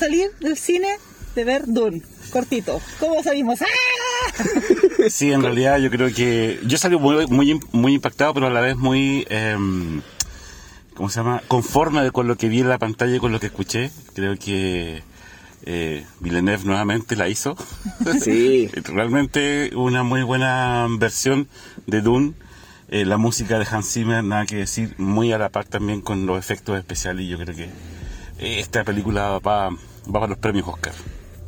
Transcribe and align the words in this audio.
Salir 0.00 0.30
del 0.40 0.56
cine 0.56 0.88
de 1.34 1.44
ver 1.44 1.64
Dune. 1.66 2.02
Cortito. 2.30 2.80
¿Cómo 2.98 3.22
salimos? 3.22 3.60
¡Ah! 3.62 3.66
Sí, 5.08 5.32
en 5.32 5.42
realidad 5.42 5.78
yo 5.78 5.90
creo 5.90 6.12
que 6.12 6.60
yo 6.66 6.76
salí 6.76 6.96
muy, 6.96 7.26
muy, 7.26 7.60
muy 7.72 7.94
impactado, 7.94 8.34
pero 8.34 8.46
a 8.48 8.50
la 8.50 8.60
vez 8.60 8.76
muy, 8.76 9.26
em, 9.30 10.02
¿cómo 10.94 11.08
se 11.08 11.20
llama? 11.20 11.42
Conforme 11.48 12.10
con 12.10 12.28
lo 12.28 12.36
que 12.36 12.48
vi 12.48 12.60
en 12.60 12.68
la 12.68 12.78
pantalla 12.78 13.16
y 13.16 13.18
con 13.18 13.32
lo 13.32 13.40
que 13.40 13.46
escuché. 13.46 13.90
Creo 14.14 14.36
que 14.36 15.02
eh, 15.64 16.04
Villeneuve 16.20 16.64
nuevamente 16.64 17.16
la 17.16 17.28
hizo. 17.28 17.56
Sí. 18.20 18.68
Realmente 18.84 19.70
una 19.74 20.02
muy 20.02 20.22
buena 20.22 20.86
versión 20.98 21.48
de 21.86 22.00
Dune. 22.00 22.34
Eh, 22.88 23.04
la 23.04 23.18
música 23.18 23.58
de 23.58 23.66
Hans 23.70 23.92
Zimmer, 23.92 24.24
nada 24.24 24.46
que 24.46 24.56
decir, 24.56 24.94
muy 24.98 25.32
a 25.32 25.38
la 25.38 25.48
par 25.48 25.64
también 25.64 26.00
con 26.00 26.26
los 26.26 26.38
efectos 26.38 26.78
especiales. 26.78 27.24
Y 27.24 27.28
yo 27.28 27.38
creo 27.38 27.54
que 27.54 27.64
eh, 27.64 28.60
esta 28.60 28.84
película 28.84 29.38
va, 29.38 29.70
va 30.10 30.20
para 30.20 30.28
los 30.30 30.38
premios 30.38 30.66
Oscar. 30.68 30.92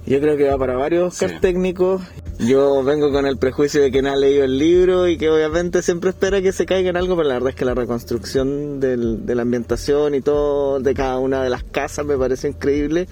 Yo 0.05 0.21
creo 0.21 0.37
que 0.37 0.49
va 0.49 0.59
para 0.59 0.75
varios 0.77 1.13
Oscar 1.15 1.31
Sí. 1.31 1.37
técnicos. 1.41 2.03
Yo 2.41 2.83
vengo 2.83 3.13
con 3.13 3.25
el 3.25 3.37
prejuicio 3.37 3.81
de 3.83 3.93
que 3.93 4.03
no 4.03 4.11
ha 4.11 4.17
leído 4.17 4.43
el 4.43 4.59
libro 4.59 5.07
y 5.07 5.17
que 5.17 5.31
obviamente 5.31 5.81
siempre 5.81 6.11
espera 6.11 6.43
que 6.43 6.51
se 6.51 6.67
caiga 6.67 6.91
en 6.91 6.97
algo, 6.97 7.15
pero 7.17 7.29
la 7.29 7.35
verdad 7.35 7.51
es 7.51 7.55
que 7.55 7.65
la 7.65 7.75
reconstrucción 7.75 8.81
del- 8.81 9.25
de 9.27 9.35
la 9.37 9.43
ambientación 9.43 10.17
y 10.17 10.21
todo 10.21 10.81
de 10.81 10.95
cada 10.95 11.19
una 11.21 11.45
de 11.45 11.51
las 11.51 11.63
casas 11.63 12.05
me 12.05 12.17
parece 12.19 12.49
increíble. 12.49 13.07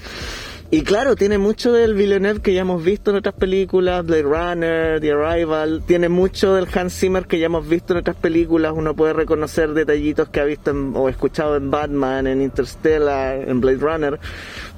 Y 0.72 0.82
claro, 0.82 1.16
tiene 1.16 1.36
mucho 1.38 1.72
del 1.72 1.94
Villeneuve 1.94 2.42
que 2.42 2.54
ya 2.54 2.60
hemos 2.60 2.84
visto 2.84 3.10
en 3.10 3.16
otras 3.16 3.34
películas, 3.34 4.06
Blade 4.06 4.22
Runner, 4.22 5.00
The 5.00 5.10
Arrival, 5.12 5.82
tiene 5.84 6.08
mucho 6.08 6.54
del 6.54 6.68
Hans 6.72 6.92
Zimmer 6.94 7.26
que 7.26 7.40
ya 7.40 7.46
hemos 7.46 7.68
visto 7.68 7.92
en 7.92 7.98
otras 7.98 8.14
películas, 8.14 8.72
uno 8.76 8.94
puede 8.94 9.12
reconocer 9.12 9.74
detallitos 9.74 10.28
que 10.28 10.38
ha 10.40 10.44
visto 10.44 10.70
en- 10.70 10.92
o 10.94 11.08
escuchado 11.08 11.56
en 11.56 11.72
Batman, 11.72 12.28
en 12.28 12.40
Interstellar, 12.40 13.48
en 13.48 13.60
Blade 13.60 13.78
Runner, 13.78 14.20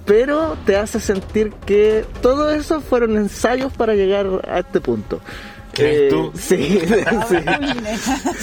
pero 0.04 0.56
te 0.66 0.76
hace 0.76 1.00
sentir 1.00 1.52
que 1.66 2.04
todo 2.20 2.50
eso 2.50 2.80
fueron 2.80 3.16
ensayos 3.16 3.72
para 3.72 3.94
llegar 3.94 4.26
a 4.48 4.60
este 4.60 4.80
punto. 4.80 5.20
¿Crees 5.72 6.12
tú? 6.12 6.32
Sí, 6.38 6.80
sí. 6.80 6.94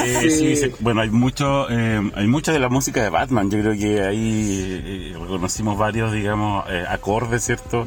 Eh, 0.04 0.22
Sí. 0.22 0.30
sí, 0.32 0.56
sí. 0.56 0.72
bueno, 0.80 1.02
hay 1.02 1.10
mucho, 1.10 1.70
eh, 1.70 2.12
hay 2.16 2.28
mucha 2.28 2.52
de 2.52 2.60
la 2.60 2.70
música 2.70 3.04
de 3.04 3.10
Batman. 3.10 3.52
Yo 3.52 3.60
creo 3.60 3.74
que 3.74 4.02
ahí 4.02 4.82
eh, 4.86 5.18
reconocimos 5.20 5.78
varios, 5.78 6.12
digamos, 6.12 6.66
eh, 6.70 6.84
acordes, 6.88 7.44
¿cierto? 7.46 7.86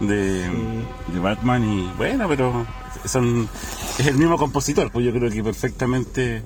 De, 0.00 0.42
de 0.42 1.18
Batman 1.22 1.64
y 1.64 1.90
bueno, 1.96 2.28
pero 2.28 2.66
son 3.06 3.48
es 3.98 4.06
el 4.06 4.16
mismo 4.16 4.36
compositor, 4.36 4.90
pues 4.90 5.06
yo 5.06 5.12
creo 5.12 5.30
que 5.30 5.42
perfectamente 5.42 6.42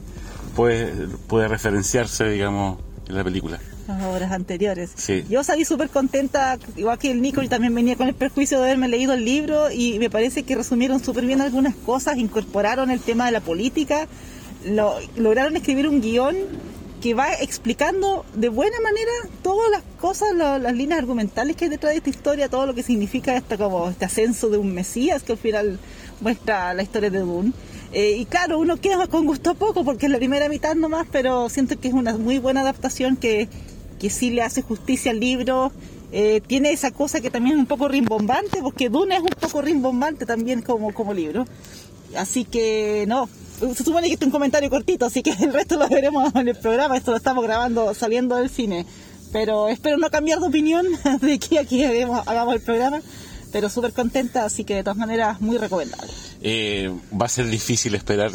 puede, 0.55 0.93
puede 1.27 1.49
referenciarse, 1.49 2.29
digamos, 2.29 2.79
en 3.09 3.17
la 3.17 3.25
película. 3.25 3.59
Las 3.99 4.05
obras 4.05 4.33
anteriores. 4.33 4.91
Sí. 4.95 5.25
Yo 5.29 5.43
salí 5.43 5.65
súper 5.65 5.89
contenta, 5.91 6.59
igual 6.77 6.99
que 6.99 7.11
el 7.11 7.21
Nico, 7.21 7.43
y 7.43 7.49
también 7.49 7.75
venía 7.75 7.97
con 7.97 8.09
el 8.09 8.15
perjuicio 8.15 8.59
de 8.59 8.65
haberme 8.67 8.89
leído 8.89 9.13
el 9.15 9.25
libro 9.25 9.71
y 9.71 9.99
me 9.99 10.11
parece 10.11 10.43
que 10.45 10.55
resumieron 10.55 11.03
súper 11.03 11.27
bien 11.27 11.41
algunas 11.41 11.75
cosas, 11.75 12.17
incorporaron 12.19 12.91
el 12.91 13.01
tema 13.01 13.27
de 13.27 13.33
la 13.33 13.41
política, 13.41 14.07
lo- 14.65 14.95
lograron 15.17 15.57
escribir 15.57 15.89
un 15.89 16.01
guion 16.01 16.37
que 17.03 17.15
va 17.15 17.33
explicando 17.33 18.27
de 18.35 18.51
buena 18.51 18.77
manera 18.81 19.11
todas 19.43 19.71
las 19.71 19.83
cosas, 19.99 20.29
lo- 20.35 20.59
las 20.59 20.75
líneas 20.75 20.99
argumentales 21.01 21.57
que 21.57 21.65
hay 21.65 21.71
detrás 21.71 21.93
de 21.93 21.99
esta 21.99 22.11
historia, 22.11 22.49
todo 22.49 22.67
lo 22.67 22.75
que 22.75 22.83
significa 22.83 23.35
esta, 23.37 23.57
como 23.57 23.89
este 23.89 24.05
ascenso 24.05 24.51
de 24.51 24.59
un 24.59 24.73
Mesías 24.75 25.23
que 25.23 25.33
al 25.33 25.39
final 25.39 25.79
muestra 26.21 26.75
la 26.75 26.83
historia 26.83 27.11
de 27.11 27.21
Dune. 27.21 27.53
Eh, 27.93 28.19
y 28.19 28.25
claro, 28.27 28.59
uno 28.61 28.77
queda 28.77 29.07
con 29.09 29.27
gusto 29.27 29.55
poco 29.57 29.83
porque 29.83 30.07
es 30.07 30.13
la 30.13 30.19
primera 30.19 30.49
mitad 30.49 30.77
nomás, 30.77 31.07
pero 31.11 31.49
siento 31.49 31.81
que 31.81 31.89
es 31.89 31.95
una 31.95 32.17
muy 32.19 32.39
buena 32.39 32.61
adaptación 32.61 33.17
que, 33.17 33.49
que 34.01 34.11
sí 34.11 34.31
le 34.31 34.43
hace 34.43 34.63
justicia 34.63 35.13
al 35.13 35.21
libro. 35.21 35.71
Eh, 36.11 36.41
tiene 36.45 36.73
esa 36.73 36.91
cosa 36.91 37.21
que 37.21 37.31
también 37.31 37.57
es 37.57 37.61
un 37.61 37.67
poco 37.67 37.87
rimbombante, 37.87 38.61
porque 38.63 38.89
Dune 38.89 39.15
es 39.15 39.21
un 39.21 39.29
poco 39.29 39.61
rimbombante 39.61 40.27
también 40.27 40.63
como, 40.63 40.93
como 40.93 41.15
libro. 41.15 41.45
Así 42.17 42.45
que 42.45 43.05
no, 43.07 43.29
se 43.61 43.85
supone 43.85 44.09
que 44.09 44.15
este 44.15 44.25
es 44.25 44.27
un 44.27 44.33
comentario 44.33 44.69
cortito, 44.71 45.07
así 45.07 45.23
que 45.23 45.31
el 45.41 45.53
resto 45.53 45.77
lo 45.77 45.89
veremos 45.89 46.35
en 46.35 46.49
el 46.49 46.57
programa. 46.57 46.97
Esto 46.97 47.13
lo 47.13 47.19
estamos 47.19 47.45
grabando 47.45 47.95
saliendo 47.95 48.37
del 48.37 48.51
cine. 48.51 48.87
Pero 49.33 49.69
espero 49.69 49.97
no 49.97 50.11
cambiar 50.11 50.41
de 50.41 50.49
opinión 50.49 50.87
de 51.21 51.39
que 51.39 51.59
hagamos, 51.59 52.27
hagamos 52.27 52.55
el 52.55 52.63
programa. 52.63 53.01
Pero 53.53 53.69
súper 53.69 53.93
contenta, 53.93 54.45
así 54.45 54.65
que 54.65 54.77
de 54.77 54.83
todas 54.83 54.97
maneras 54.97 55.41
muy 55.41 55.59
recomendable. 55.59 56.11
Eh, 56.41 56.91
va 57.21 57.27
a 57.27 57.29
ser 57.29 57.47
difícil 57.49 57.95
esperar 57.95 58.31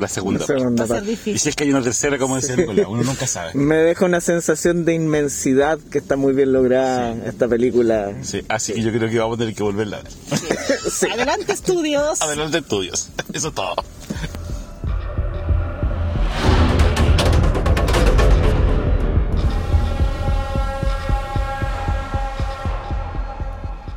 la 0.00 0.08
segunda. 0.08 0.40
Parte. 0.40 0.58
segunda 0.58 0.86
parte. 0.86 1.18
Y 1.26 1.38
si 1.38 1.48
es 1.48 1.56
que 1.56 1.64
hay 1.64 1.70
una 1.70 1.82
tercera, 1.82 2.18
como 2.18 2.36
decía 2.36 2.56
Nicolás, 2.56 2.86
uno 2.88 3.02
nunca 3.02 3.26
sabe. 3.26 3.52
Me 3.54 3.76
deja 3.76 4.04
una 4.04 4.20
sensación 4.20 4.84
de 4.84 4.94
inmensidad 4.94 5.78
que 5.90 5.98
está 5.98 6.16
muy 6.16 6.32
bien 6.32 6.52
lograda 6.52 7.14
esta 7.26 7.48
película. 7.48 8.12
Sí, 8.22 8.44
así 8.48 8.72
que 8.72 8.82
yo 8.82 8.92
creo 8.92 9.08
que 9.10 9.18
vamos 9.18 9.36
a 9.36 9.38
tener 9.38 9.54
que 9.54 9.62
volverla 9.62 9.98
a 9.98 10.02
ver. 10.02 10.12
Sí. 10.90 11.06
Adelante 11.06 11.52
estudios. 11.52 12.20
Adelante 12.20 12.58
estudios. 12.58 13.10
Eso 13.32 13.48
es 13.48 13.54
todo. 13.54 13.74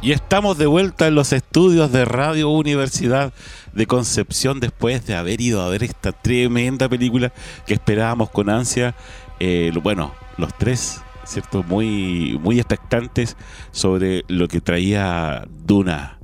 Y 0.03 0.11
estamos 0.11 0.57
de 0.57 0.65
vuelta 0.65 1.07
en 1.07 1.15
los 1.15 1.31
estudios 1.31 1.89
de 1.93 2.03
Radio 2.03 2.49
Universidad 2.49 3.31
de 3.71 3.87
Concepción 3.87 4.59
después 4.59 5.05
de 5.05 5.15
haber 5.15 5.39
ido 5.39 5.61
a 5.61 5.69
ver 5.69 5.81
esta 5.81 6.11
tremenda 6.11 6.89
película 6.89 7.31
que 7.65 7.73
esperábamos 7.73 8.29
con 8.29 8.49
ansia. 8.49 8.95
Eh, 9.39 9.71
bueno, 9.81 10.13
los 10.35 10.53
tres, 10.57 10.99
¿cierto? 11.23 11.63
Muy, 11.63 12.37
muy 12.43 12.59
expectantes 12.59 13.37
sobre 13.71 14.25
lo 14.27 14.49
que 14.49 14.59
traía 14.59 15.47
Duna 15.65 16.19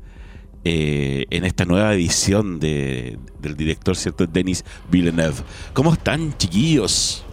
eh, 0.65 1.25
en 1.29 1.45
esta 1.45 1.63
nueva 1.63 1.93
edición 1.93 2.59
de, 2.59 3.17
del 3.39 3.55
director, 3.55 3.95
¿cierto? 3.95 4.27
Denis 4.27 4.65
Villeneuve. 4.91 5.37
¿Cómo 5.71 5.93
están, 5.93 6.37
chiquillos? 6.37 7.23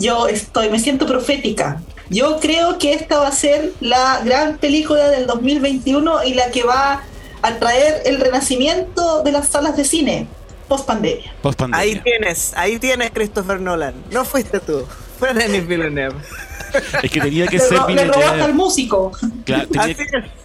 Yo 0.00 0.26
estoy, 0.26 0.68
me 0.68 0.80
siento 0.80 1.06
profética. 1.06 1.80
Yo 2.10 2.38
creo 2.40 2.78
que 2.78 2.94
esta 2.94 3.18
va 3.18 3.28
a 3.28 3.32
ser 3.32 3.72
la 3.80 4.20
gran 4.24 4.56
película 4.58 5.08
del 5.10 5.26
2021 5.26 6.24
y 6.24 6.34
la 6.34 6.50
que 6.50 6.62
va 6.62 7.02
a 7.42 7.54
traer 7.58 8.02
el 8.06 8.18
renacimiento 8.20 9.22
de 9.22 9.32
las 9.32 9.48
salas 9.48 9.76
de 9.76 9.84
cine 9.84 10.26
post 10.68 10.86
pandemia. 10.86 11.32
Post 11.42 11.58
pandemia. 11.58 11.80
Ahí 11.82 12.00
tienes, 12.00 12.52
ahí 12.56 12.78
tienes 12.78 13.10
Christopher 13.10 13.60
Nolan. 13.60 13.94
No 14.10 14.24
fuiste 14.24 14.60
tú, 14.60 14.84
fue 15.18 15.32
Denis 15.34 15.66
Villeneuve. 15.66 16.16
Es 17.02 17.10
que 17.10 17.20
tenía 17.20 17.46
que 17.46 17.56
Le, 17.56 17.62
ser 17.64 17.78
ro- 17.78 17.88
le 17.88 18.04
robaste 18.04 18.24
al 18.26 18.30
Villeneuve. 18.32 18.52
músico. 18.52 19.12
Claro, 19.46 19.66
tenía, 19.68 19.96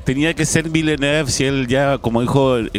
tenía 0.05 0.33
que 0.33 0.45
ser 0.45 0.69
Villeneuve 0.69 1.29
si 1.29 1.43
él 1.45 1.67
ya, 1.67 1.97
como 1.97 2.21
dijo, 2.21 2.57
eh, 2.59 2.69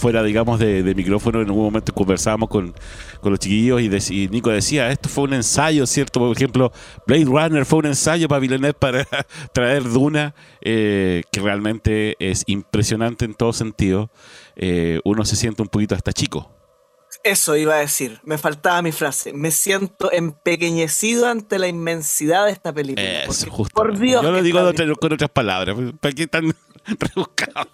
fuera, 0.00 0.22
digamos, 0.22 0.58
de, 0.58 0.82
de, 0.82 0.94
micrófono, 0.94 1.40
en 1.40 1.48
algún 1.48 1.64
momento 1.64 1.92
conversábamos 1.92 2.48
con, 2.48 2.74
con 3.20 3.30
los 3.30 3.38
chiquillos 3.38 4.10
y, 4.10 4.28
Nico 4.28 4.50
decía, 4.50 4.90
esto 4.90 5.08
fue 5.08 5.24
un 5.24 5.34
ensayo, 5.34 5.86
¿cierto? 5.86 6.20
Por 6.20 6.36
ejemplo, 6.36 6.72
Blade 7.06 7.26
Runner 7.26 7.64
fue 7.66 7.80
un 7.80 7.86
ensayo 7.86 8.26
para 8.26 8.40
Villeneuve 8.40 8.74
para 8.74 9.06
traer 9.52 9.84
Duna, 9.84 10.34
eh, 10.62 11.22
que 11.30 11.40
realmente 11.40 12.16
es 12.18 12.44
impresionante 12.46 13.24
en 13.24 13.34
todo 13.34 13.52
sentido. 13.52 14.10
Eh, 14.56 15.00
uno 15.04 15.24
se 15.24 15.36
siente 15.36 15.62
un 15.62 15.68
poquito 15.68 15.94
hasta 15.94 16.12
chico. 16.12 16.50
Eso 17.22 17.54
iba 17.56 17.74
a 17.74 17.78
decir, 17.78 18.18
me 18.24 18.38
faltaba 18.38 18.80
mi 18.80 18.92
frase. 18.92 19.34
Me 19.34 19.50
siento 19.50 20.10
empequeñecido 20.10 21.28
ante 21.28 21.58
la 21.58 21.68
inmensidad 21.68 22.46
de 22.46 22.52
esta 22.52 22.72
película. 22.72 23.24
Eso, 23.24 23.50
justo. 23.50 23.74
Por 23.74 23.98
Dios. 23.98 24.22
Yo 24.22 24.32
lo 24.32 24.42
digo 24.42 24.60
con 24.98 25.12
otras 25.12 25.30
palabras. 25.30 25.76
¿Para 26.00 26.14
qué 26.14 26.26
tan 26.26 26.54
rebuscado? 26.86 27.68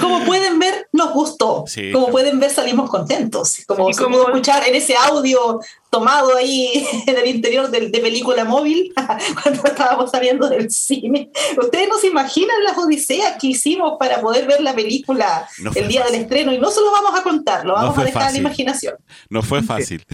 Como 0.00 0.24
pueden 0.24 0.58
ver, 0.58 0.88
nos 0.92 1.12
gustó. 1.12 1.64
como 1.92 2.08
pueden 2.08 2.40
ver, 2.40 2.50
salimos 2.50 2.90
contentos. 2.90 3.62
Como 3.66 3.92
se 3.92 4.04
pudo 4.04 4.28
escuchar 4.28 4.66
en 4.68 4.74
ese 4.74 4.94
audio 4.96 5.60
tomado 5.90 6.36
ahí 6.36 6.86
en 7.06 7.16
el 7.18 7.26
interior 7.26 7.70
de, 7.70 7.88
película 8.00 8.44
móvil 8.44 8.92
cuando 9.42 9.64
estábamos 9.64 10.10
saliendo 10.10 10.48
del 10.48 10.70
cine. 10.70 11.30
Ustedes 11.56 11.88
no 11.88 11.98
se 11.98 12.08
imaginan 12.08 12.64
las 12.64 12.78
odiseas 12.78 13.36
que 13.40 13.48
hicimos 13.48 13.94
para 13.98 14.20
poder 14.20 14.46
ver 14.46 14.60
la 14.62 14.74
película 14.74 15.48
el 15.74 15.88
día 15.88 16.04
del 16.04 16.14
estreno 16.16 16.52
y 16.52 16.58
no 16.58 16.70
se 16.70 16.80
lo 16.80 16.90
vamos 16.90 17.18
a 17.18 17.22
contar, 17.22 17.64
lo 17.64 17.74
vamos 17.74 17.98
a 17.98 18.04
dejar 18.04 18.22
a 18.24 18.32
la 18.32 18.38
imaginación. 18.38 18.94
No 19.28 19.42
fue 19.42 19.62
fácil. 19.62 20.04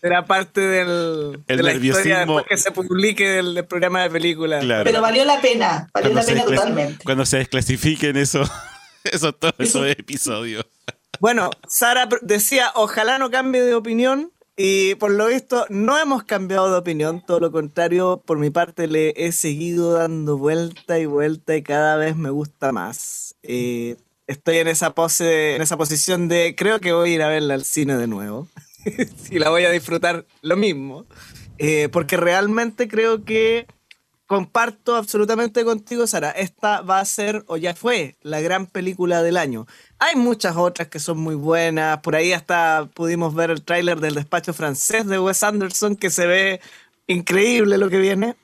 Era 0.00 0.24
parte 0.24 0.60
del, 0.60 1.42
el 1.48 1.56
de 1.56 1.62
la 1.62 1.72
historia 1.72 2.18
después 2.18 2.44
que 2.48 2.56
se 2.56 2.70
publique 2.70 3.40
el, 3.40 3.64
programa 3.64 4.02
de 4.02 4.10
película. 4.10 4.60
Pero 4.84 5.00
valió 5.00 5.24
la 5.24 5.40
pena, 5.40 5.88
valió 5.92 6.14
la 6.14 6.22
pena 6.22 6.44
totalmente. 6.44 7.04
Cuando 7.04 7.26
se 7.26 7.38
desclasifiquen 7.38 8.16
eso. 8.16 8.48
Eso 9.04 9.32
todo 9.32 9.52
esos 9.58 9.86
episodios. 9.86 10.64
Bueno, 11.20 11.50
Sara 11.66 12.08
decía, 12.22 12.70
ojalá 12.76 13.18
no 13.18 13.28
cambie 13.28 13.62
de 13.62 13.74
opinión. 13.74 14.30
Y 14.56 14.94
por 14.96 15.10
lo 15.10 15.26
visto 15.26 15.66
no 15.68 15.98
hemos 15.98 16.22
cambiado 16.22 16.70
de 16.70 16.78
opinión, 16.78 17.24
todo 17.24 17.40
lo 17.40 17.52
contrario, 17.52 18.22
por 18.24 18.38
mi 18.38 18.50
parte 18.50 18.88
le 18.88 19.14
he 19.16 19.30
seguido 19.30 19.92
dando 19.92 20.36
vuelta 20.36 20.98
y 20.98 21.06
vuelta 21.06 21.56
y 21.56 21.62
cada 21.62 21.96
vez 21.96 22.16
me 22.16 22.30
gusta 22.30 22.70
más. 22.72 23.36
Eh, 23.42 23.96
estoy 24.28 24.58
en 24.58 24.66
esa 24.68 24.94
pose, 24.94 25.56
en 25.56 25.62
esa 25.62 25.76
posición 25.76 26.28
de 26.28 26.54
creo 26.56 26.80
que 26.80 26.92
voy 26.92 27.10
a 27.10 27.14
ir 27.14 27.22
a 27.22 27.28
verla 27.28 27.54
al 27.54 27.64
cine 27.64 27.96
de 27.96 28.06
nuevo. 28.06 28.48
y 29.30 29.38
la 29.38 29.50
voy 29.50 29.64
a 29.64 29.70
disfrutar 29.70 30.24
lo 30.42 30.56
mismo. 30.56 31.06
Eh, 31.58 31.88
porque 31.90 32.16
realmente 32.16 32.86
creo 32.86 33.24
que 33.24 33.66
comparto 34.28 34.94
absolutamente 34.94 35.64
contigo, 35.64 36.06
Sara. 36.06 36.30
Esta 36.30 36.82
va 36.82 37.00
a 37.00 37.04
ser, 37.06 37.44
o 37.46 37.56
ya 37.56 37.74
fue, 37.74 38.16
la 38.20 38.40
gran 38.42 38.66
película 38.66 39.22
del 39.22 39.38
año. 39.38 39.66
Hay 39.98 40.16
muchas 40.16 40.54
otras 40.54 40.88
que 40.88 41.00
son 41.00 41.18
muy 41.18 41.34
buenas. 41.34 42.00
Por 42.00 42.14
ahí 42.14 42.32
hasta 42.32 42.90
pudimos 42.92 43.34
ver 43.34 43.50
el 43.50 43.64
tráiler 43.64 44.00
del 44.00 44.14
despacho 44.14 44.52
francés 44.52 45.06
de 45.06 45.18
Wes 45.18 45.42
Anderson, 45.42 45.96
que 45.96 46.10
se 46.10 46.26
ve 46.26 46.60
increíble 47.06 47.78
lo 47.78 47.88
que 47.88 47.98
viene. 47.98 48.36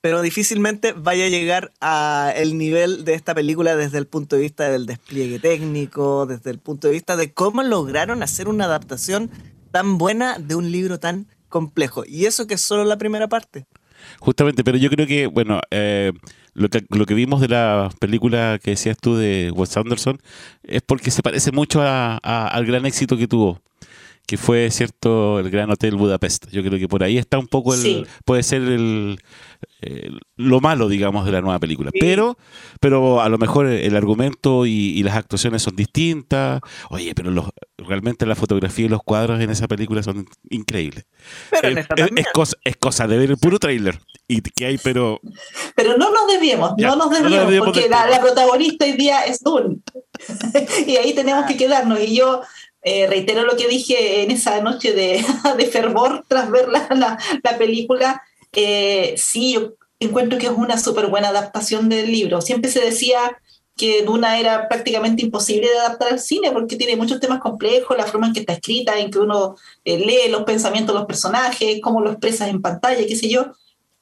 Pero 0.00 0.22
difícilmente 0.22 0.92
vaya 0.92 1.26
a 1.26 1.28
llegar 1.28 1.70
a 1.80 2.32
el 2.34 2.58
nivel 2.58 3.04
de 3.04 3.14
esta 3.14 3.32
película 3.32 3.76
desde 3.76 3.98
el 3.98 4.08
punto 4.08 4.34
de 4.34 4.42
vista 4.42 4.70
del 4.70 4.86
despliegue 4.86 5.38
técnico, 5.38 6.26
desde 6.26 6.50
el 6.50 6.58
punto 6.58 6.88
de 6.88 6.94
vista 6.94 7.14
de 7.16 7.32
cómo 7.32 7.62
lograron 7.62 8.24
hacer 8.24 8.48
una 8.48 8.64
adaptación 8.64 9.30
tan 9.70 9.98
buena 9.98 10.40
de 10.40 10.56
un 10.56 10.72
libro 10.72 10.98
tan 10.98 11.28
complejo. 11.48 12.02
Y 12.04 12.26
eso 12.26 12.48
que 12.48 12.54
es 12.54 12.60
solo 12.60 12.84
la 12.84 12.98
primera 12.98 13.28
parte. 13.28 13.66
Justamente, 14.18 14.64
pero 14.64 14.78
yo 14.78 14.90
creo 14.90 15.06
que, 15.06 15.26
bueno, 15.26 15.60
eh, 15.70 16.12
lo, 16.54 16.68
que, 16.68 16.84
lo 16.90 17.06
que 17.06 17.14
vimos 17.14 17.40
de 17.40 17.48
la 17.48 17.90
película 18.00 18.58
que 18.62 18.72
decías 18.72 18.96
tú 18.96 19.16
de 19.16 19.50
Wes 19.54 19.76
Anderson 19.76 20.18
es 20.62 20.82
porque 20.82 21.10
se 21.10 21.22
parece 21.22 21.52
mucho 21.52 21.82
al 21.82 22.66
gran 22.66 22.86
éxito 22.86 23.16
que 23.16 23.28
tuvo 23.28 23.60
que 24.30 24.36
fue 24.36 24.70
cierto 24.70 25.40
el 25.40 25.50
Gran 25.50 25.72
Hotel 25.72 25.96
Budapest. 25.96 26.52
Yo 26.52 26.62
creo 26.62 26.78
que 26.78 26.86
por 26.86 27.02
ahí 27.02 27.18
está 27.18 27.36
un 27.36 27.48
poco 27.48 27.74
el 27.74 28.06
puede 28.24 28.44
ser 28.44 28.62
el, 28.62 29.18
lo 30.36 30.60
malo, 30.60 30.88
digamos, 30.88 31.26
de 31.26 31.32
la 31.32 31.40
nueva 31.40 31.58
película. 31.58 31.90
Pero 31.98 32.38
pero 32.78 33.20
a 33.20 33.28
lo 33.28 33.38
mejor 33.38 33.66
el 33.66 33.96
argumento 33.96 34.66
y, 34.66 35.02
las 35.02 35.16
actuaciones 35.16 35.62
son 35.62 35.74
distintas. 35.74 36.60
Oye, 36.90 37.12
pero 37.12 37.32
los, 37.32 37.46
realmente 37.76 38.24
la 38.24 38.36
fotografía 38.36 38.86
y 38.86 38.88
los 38.88 39.02
cuadros 39.02 39.40
en 39.40 39.50
esa 39.50 39.66
película 39.66 40.00
son 40.04 40.28
increíbles. 40.48 41.06
Pero 41.50 41.80
es, 41.80 42.26
cosa, 42.32 42.56
es 42.62 42.76
cosa 42.76 43.08
de 43.08 43.18
ver 43.18 43.32
el 43.32 43.36
puro 43.36 43.58
trailer 43.58 43.98
y 44.28 44.42
que 44.42 44.66
hay, 44.66 44.78
pero 44.78 45.20
pero 45.74 45.96
no 45.96 46.12
nos 46.12 46.28
debíamos, 46.28 46.74
no 46.78 46.94
nos 46.94 47.10
debíamos, 47.10 47.52
porque 47.64 47.88
la, 47.88 48.06
la, 48.06 48.20
protagonista 48.20 48.84
hoy 48.84 48.92
día 48.92 49.22
es 49.22 49.40
Dune. 49.40 49.78
y 50.86 50.94
ahí 50.98 51.14
tenemos 51.14 51.46
que 51.46 51.56
quedarnos. 51.56 51.98
Y 51.98 52.14
yo 52.14 52.42
eh, 52.82 53.06
reitero 53.06 53.44
lo 53.44 53.56
que 53.56 53.68
dije 53.68 54.22
en 54.22 54.30
esa 54.30 54.60
noche 54.62 54.92
de, 54.92 55.24
fervor 55.70 56.24
tras 56.28 56.50
ver 56.50 56.68
la, 56.68 57.18
película. 57.58 58.22
Eh, 58.52 59.14
sí, 59.16 59.52
yo 59.54 59.74
encuentro 59.98 60.38
que 60.38 60.46
es 60.46 60.52
una 60.52 60.78
súper 60.78 61.06
buena 61.08 61.28
adaptación 61.28 61.88
del 61.88 62.10
libro. 62.10 62.40
Siempre 62.40 62.70
se 62.70 62.80
decía 62.80 63.18
que 63.76 64.02
Duna 64.02 64.38
era 64.38 64.68
prácticamente 64.68 65.22
imposible 65.22 65.68
de 65.68 65.78
adaptar 65.78 66.12
al 66.12 66.20
cine 66.20 66.50
porque 66.52 66.76
tiene 66.76 66.96
muchos 66.96 67.20
temas 67.20 67.40
complejos, 67.40 67.96
la 67.96 68.06
forma 68.06 68.26
en 68.26 68.32
que 68.32 68.40
está 68.40 68.54
escrita, 68.54 68.98
en 68.98 69.10
que 69.10 69.18
uno 69.18 69.56
eh, 69.84 69.98
lee 69.98 70.30
los 70.30 70.42
pensamientos 70.44 70.94
de 70.94 70.98
los 70.98 71.06
personajes, 71.06 71.80
cómo 71.82 72.00
lo 72.00 72.10
expresas 72.10 72.48
en 72.48 72.60
pantalla, 72.60 73.06
qué 73.06 73.16
sé 73.16 73.28
yo. 73.28 73.52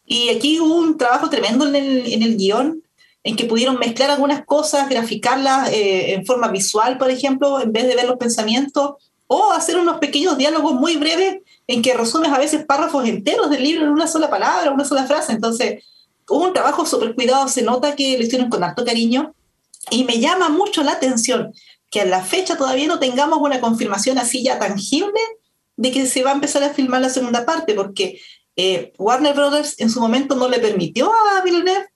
Y 0.04 0.30
aquí 0.30 0.58
hubo 0.58 0.74
un 0.74 0.96
trabajo 0.96 1.28
tremendo 1.28 1.66
en 1.66 1.76
el, 1.76 2.12
en 2.12 2.22
el 2.22 2.36
guion 2.36 2.82
en 3.24 3.36
que 3.36 3.44
pudieron 3.44 3.78
mezclar 3.78 4.10
algunas 4.10 4.44
cosas, 4.44 4.88
graficarlas 4.88 5.70
eh, 5.70 6.14
en 6.14 6.24
forma 6.24 6.48
visual, 6.48 6.98
por 6.98 7.10
ejemplo, 7.10 7.60
en 7.60 7.72
vez 7.72 7.86
de 7.86 7.96
ver 7.96 8.06
los 8.06 8.16
pensamientos, 8.16 8.94
o 9.26 9.52
hacer 9.52 9.76
unos 9.76 9.98
pequeños 9.98 10.38
diálogos 10.38 10.74
muy 10.74 10.96
breves 10.96 11.38
en 11.66 11.82
que 11.82 11.94
resumes 11.94 12.32
a 12.32 12.38
veces 12.38 12.64
párrafos 12.64 13.06
enteros 13.06 13.50
del 13.50 13.62
libro 13.62 13.84
en 13.84 13.90
una 13.90 14.06
sola 14.06 14.30
palabra, 14.30 14.70
una 14.70 14.86
sola 14.86 15.04
frase. 15.04 15.32
Entonces, 15.32 15.84
hubo 16.28 16.44
un 16.44 16.54
trabajo 16.54 16.86
súper 16.86 17.14
cuidado, 17.14 17.46
se 17.48 17.62
nota 17.62 17.94
que 17.94 18.16
lo 18.16 18.24
hicieron 18.24 18.48
con 18.48 18.64
harto 18.64 18.84
cariño, 18.84 19.34
y 19.90 20.04
me 20.04 20.18
llama 20.18 20.48
mucho 20.48 20.82
la 20.82 20.92
atención 20.92 21.52
que 21.90 22.02
a 22.02 22.04
la 22.04 22.22
fecha 22.22 22.56
todavía 22.56 22.86
no 22.86 22.98
tengamos 22.98 23.38
una 23.40 23.60
confirmación 23.60 24.18
así 24.18 24.42
ya 24.42 24.58
tangible 24.58 25.20
de 25.76 25.90
que 25.90 26.06
se 26.06 26.22
va 26.22 26.30
a 26.30 26.34
empezar 26.34 26.62
a 26.62 26.74
filmar 26.74 27.00
la 27.00 27.08
segunda 27.08 27.46
parte, 27.46 27.74
porque 27.74 28.20
eh, 28.56 28.92
Warner 28.98 29.34
Brothers 29.34 29.78
en 29.78 29.90
su 29.90 30.00
momento 30.00 30.34
no 30.34 30.48
le 30.48 30.58
permitió 30.58 31.10
a 31.12 31.42
Villeneuve 31.42 31.86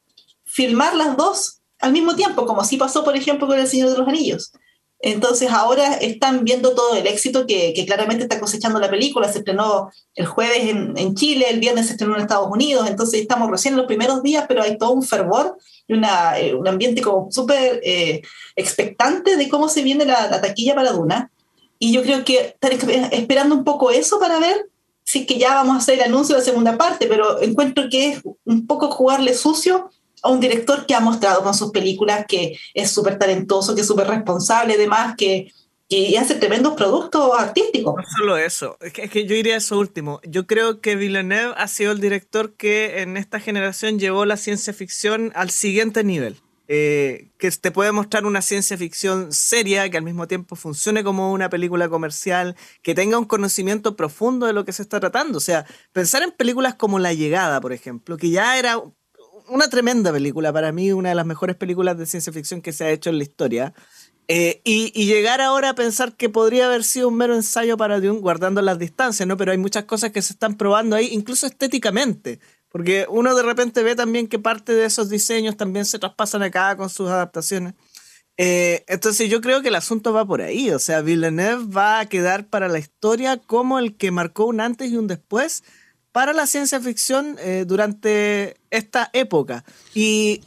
filmar 0.53 0.95
las 0.95 1.17
dos 1.17 1.61
al 1.81 1.93
mismo 1.93 2.15
tiempo, 2.15 2.47
como 2.47 2.65
sí 2.65 2.77
pasó, 2.77 3.03
por 3.03 3.17
ejemplo, 3.17 3.47
con 3.47 3.59
El 3.59 3.67
Señor 3.67 3.91
de 3.91 3.99
los 3.99 4.07
Anillos. 4.07 4.53
Entonces 5.01 5.51
ahora 5.51 5.95
están 5.95 6.45
viendo 6.45 6.77
todo 6.77 6.95
el 6.95 7.09
éxito 7.09 7.45
que, 7.45 7.75
claramente 7.87 8.23
está 8.23 8.39
cosechando 8.39 8.79
la 8.79 8.89
película. 8.89 9.33
Se 9.33 9.39
estrenó 9.39 9.91
el 10.15 10.27
jueves 10.27 10.59
en, 10.69 11.15
Chile, 11.17 11.47
el 11.51 11.59
viernes 11.59 11.87
se 11.87 11.93
estrenó 11.93 12.15
en 12.15 12.23
Estados 12.23 12.49
Unidos, 12.49 12.89
entonces 12.89 13.21
estamos 13.21 13.51
recién 13.51 13.75
en 13.75 13.79
los 13.79 13.87
primeros 13.87 14.23
días, 14.23 14.45
pero 14.47 14.63
hay 14.63 14.79
todo 14.79 14.93
un 14.93 15.03
fervor 15.03 15.57
y 15.89 15.95
una, 15.95 16.39
eh, 16.39 16.55
un 16.55 16.69
ambiente 16.69 17.03
como 17.03 17.33
súper 17.33 17.81
eh, 17.83 18.23
expectante 18.55 19.37
de 19.37 19.49
cómo 19.49 19.69
se 19.69 19.83
viene 19.83 20.05
la, 20.05 20.29
la, 20.29 20.41
taquilla 20.41 20.77
para 20.77 20.93
Duna. 20.93 21.33
Y 21.81 21.93
yo 21.93 22.03
creo 22.03 22.25
que 22.25 22.57
están 22.61 22.73
esperando 23.11 23.57
un 23.57 23.65
poco 23.65 23.91
eso 23.91 24.21
para 24.21 24.39
ver 24.39 24.69
si 25.03 25.27
que 25.27 25.37
ya 25.37 25.55
vamos 25.55 25.75
a 25.75 25.79
hacer 25.79 25.97
el 25.97 26.05
anuncio 26.05 26.37
de 26.37 26.43
la 26.43 26.45
segunda 26.45 26.79
parte, 26.79 27.09
pero 27.09 27.43
encuentro 27.43 27.89
que 27.91 28.11
es 28.11 28.23
un 28.45 28.69
poco 28.69 28.89
jugarle 28.89 29.35
sucio 29.35 29.91
a 30.23 30.31
un 30.31 30.41
director 30.41 30.87
que 30.87 30.95
ha 30.95 31.01
mostrado 31.01 31.43
con 31.43 31.55
sus 31.55 31.71
películas 31.71 32.25
que 32.27 32.57
es 32.73 32.91
súper 32.91 33.19
talentoso, 33.19 33.75
que 33.75 33.81
es 33.81 33.87
súper 33.87 34.07
responsable, 34.07 34.75
además, 34.75 35.15
que, 35.17 35.53
que 35.89 36.17
hace 36.17 36.37
tremendos 36.37 36.75
productos 36.75 37.33
artísticos. 37.39 37.95
No 37.97 38.03
solo 38.17 38.37
eso, 38.37 38.79
es 38.81 38.93
que, 38.93 39.03
es 39.03 39.11
que 39.11 39.27
yo 39.27 39.35
eso 39.53 39.79
último. 39.79 40.21
Yo 40.25 40.47
creo 40.47 40.81
que 40.81 40.97
Villeneuve 40.97 41.55
ha 41.57 41.69
sido 41.69 41.93
el 41.93 42.01
director 42.01 42.55
que 42.55 43.03
en 43.03 43.17
esta 43.17 43.41
generación 43.41 43.99
llevó 43.99 44.25
la 44.25 44.37
ciencia 44.37 44.73
ficción 44.73 45.33
al 45.35 45.51
siguiente 45.51 46.05
nivel. 46.05 46.37
Eh, 46.69 47.29
que 47.37 47.51
te 47.51 47.71
puede 47.71 47.93
mostrar 47.93 48.25
una 48.25 48.41
ciencia 48.41 48.79
ficción 48.79 49.33
seria, 49.33 49.91
que 49.91 49.99
al 49.99 50.05
mismo 50.05 50.27
tiempo 50.27 50.57
funcione 50.57 51.05
como 51.05 51.31
una 51.33 51.51
película 51.51 51.89
comercial, 51.91 52.57
que 52.81 52.95
tenga 52.95 53.19
un 53.19 53.27
conocimiento 53.27 53.95
profundo 53.95 54.47
de 54.47 54.55
lo 54.55 54.65
que 54.65 54.73
se 54.73 54.81
está 54.81 54.99
tratando. 55.01 55.37
O 55.37 55.41
sea, 55.41 55.67
pensar 55.93 56.23
en 56.23 56.31
películas 56.31 56.77
como 56.77 56.99
La 56.99 57.13
Llegada, 57.13 57.61
por 57.61 57.75
ejemplo, 57.75 58.17
que 58.17 58.31
ya 58.31 58.59
era 58.59 58.81
una 59.49 59.69
tremenda 59.69 60.13
película, 60.13 60.53
para 60.53 60.73
mí 60.73 60.93
una 60.93 61.11
de 61.11 61.15
las 61.15 61.27
mejores 61.27 61.57
películas 61.57 61.99
de 61.99 62.07
ciencia 62.07 62.33
ficción 62.33 62.63
que 62.63 62.73
se 62.73 62.85
ha 62.85 62.91
hecho 62.91 63.11
en 63.11 63.19
la 63.19 63.25
historia. 63.25 63.75
Eh, 64.29 64.61
y, 64.65 64.91
llegar 65.07 65.41
ahora 65.41 65.71
a 65.71 65.75
pensar 65.75 66.15
que 66.17 66.29
podría 66.29 66.67
haber 66.67 66.85
sido 66.85 67.09
un 67.09 67.17
mero 67.17 67.35
ensayo 67.35 67.77
para 67.77 68.01
Dune, 68.01 68.21
guardando 68.21 68.63
las 68.63 68.79
distancias, 68.79 69.27
¿no? 69.27 69.37
Pero 69.37 69.53
hay 69.53 69.59
muchas 69.59 69.85
cosas 69.85 70.13
que 70.13 70.23
se 70.23 70.33
están 70.33 70.57
probando 70.57 70.97
ahí, 70.97 71.09
incluso 71.13 71.47
estéticamente. 71.47 72.39
Porque 72.69 73.07
uno 73.11 73.35
de 73.35 73.43
repente 73.43 73.83
ve 73.83 73.95
también 73.95 74.29
que 74.29 74.39
parte 74.39 74.73
de 74.75 74.87
esos 74.87 75.11
diseños 75.11 75.57
también 75.57 75.85
se 75.85 75.99
traspasan 75.99 76.43
acá 76.43 76.75
con 76.77 76.89
sus 76.89 77.09
adaptaciones. 77.09 77.75
Eh, 78.39 78.85
entonces 78.89 79.29
yo 79.29 79.41
creo 79.43 79.61
que 79.61 79.69
el 79.69 79.75
asunto 79.75 80.13
va 80.13 80.25
por 80.25 80.41
ahí. 80.41 80.71
O 80.71 80.79
sea, 80.79 81.03
Villeneuve 81.03 81.67
va 81.71 82.01
a 82.01 82.07
quedar 82.07 82.47
para 82.47 82.69
la 82.69 82.79
historia 82.79 83.37
como 83.37 83.79
el 83.79 83.97
que 83.97 84.11
marcó 84.11 84.47
un 84.47 84.61
antes 84.61 84.91
y 84.91 84.97
un 84.97 85.09
después 85.09 85.63
para 86.13 86.33
la 86.33 86.47
ciencia 86.47 86.81
ficción 86.81 87.37
eh, 87.41 87.65
durante 87.67 88.57
esta 88.71 89.11
época. 89.13 89.65
Y 89.95 90.43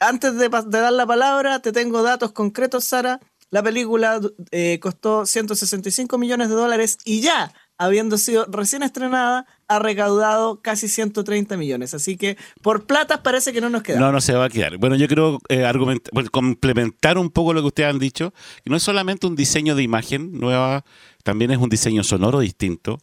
antes 0.00 0.36
de, 0.36 0.48
de 0.48 0.78
dar 0.78 0.92
la 0.92 1.06
palabra, 1.06 1.60
te 1.60 1.72
tengo 1.72 2.02
datos 2.02 2.32
concretos, 2.32 2.84
Sara. 2.84 3.20
La 3.50 3.62
película 3.62 4.20
eh, 4.50 4.78
costó 4.80 5.24
165 5.24 6.18
millones 6.18 6.50
de 6.50 6.54
dólares 6.54 6.98
y 7.06 7.22
ya, 7.22 7.54
habiendo 7.78 8.18
sido 8.18 8.44
recién 8.44 8.82
estrenada, 8.82 9.46
ha 9.68 9.78
recaudado 9.78 10.60
casi 10.60 10.86
130 10.86 11.56
millones. 11.56 11.94
Así 11.94 12.18
que 12.18 12.36
por 12.60 12.84
platas 12.84 13.20
parece 13.20 13.54
que 13.54 13.62
no 13.62 13.70
nos 13.70 13.82
queda. 13.82 13.98
No, 13.98 14.12
no 14.12 14.20
se 14.20 14.34
va 14.34 14.44
a 14.44 14.50
quedar. 14.50 14.76
Bueno, 14.76 14.96
yo 14.96 15.08
creo 15.08 15.38
eh, 15.48 15.66
bueno, 16.12 16.30
complementar 16.30 17.16
un 17.16 17.30
poco 17.30 17.54
lo 17.54 17.62
que 17.62 17.68
ustedes 17.68 17.88
han 17.88 17.98
dicho, 17.98 18.34
que 18.62 18.68
no 18.68 18.76
es 18.76 18.82
solamente 18.82 19.26
un 19.26 19.34
diseño 19.34 19.74
de 19.74 19.82
imagen 19.82 20.38
nueva, 20.38 20.84
también 21.22 21.50
es 21.50 21.58
un 21.58 21.70
diseño 21.70 22.04
sonoro 22.04 22.40
distinto, 22.40 22.98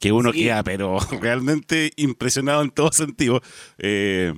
que 0.00 0.12
uno 0.12 0.32
Sí. 0.32 0.44
queda, 0.44 0.62
pero 0.62 0.98
realmente 1.20 1.92
impresionado 1.96 2.62
en 2.62 2.70
todo 2.70 2.92
sentido. 2.92 3.40
Eh, 3.78 4.32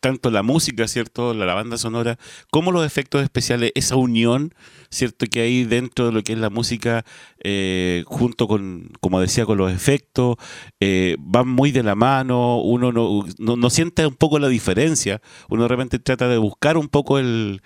tanto 0.00 0.30
la 0.30 0.44
música, 0.44 0.86
¿cierto? 0.86 1.34
La, 1.34 1.44
la 1.44 1.54
banda 1.54 1.76
sonora, 1.76 2.18
como 2.52 2.70
los 2.70 2.86
efectos 2.86 3.20
especiales, 3.20 3.72
esa 3.74 3.96
unión, 3.96 4.54
¿cierto? 4.90 5.26
Que 5.28 5.40
hay 5.40 5.64
dentro 5.64 6.06
de 6.06 6.12
lo 6.12 6.22
que 6.22 6.34
es 6.34 6.38
la 6.38 6.50
música, 6.50 7.04
eh, 7.42 8.04
junto 8.06 8.46
con, 8.46 8.92
como 9.00 9.20
decía, 9.20 9.44
con 9.44 9.58
los 9.58 9.72
efectos, 9.72 10.36
eh, 10.78 11.16
van 11.18 11.48
muy 11.48 11.72
de 11.72 11.82
la 11.82 11.96
mano, 11.96 12.58
uno 12.62 12.92
no, 12.92 13.24
no, 13.38 13.56
no 13.56 13.70
siente 13.70 14.06
un 14.06 14.14
poco 14.14 14.38
la 14.38 14.46
diferencia, 14.46 15.20
uno 15.48 15.62
de 15.64 15.68
repente 15.68 15.98
trata 15.98 16.28
de 16.28 16.38
buscar 16.38 16.76
un 16.76 16.86
poco 16.86 17.18
el, 17.18 17.60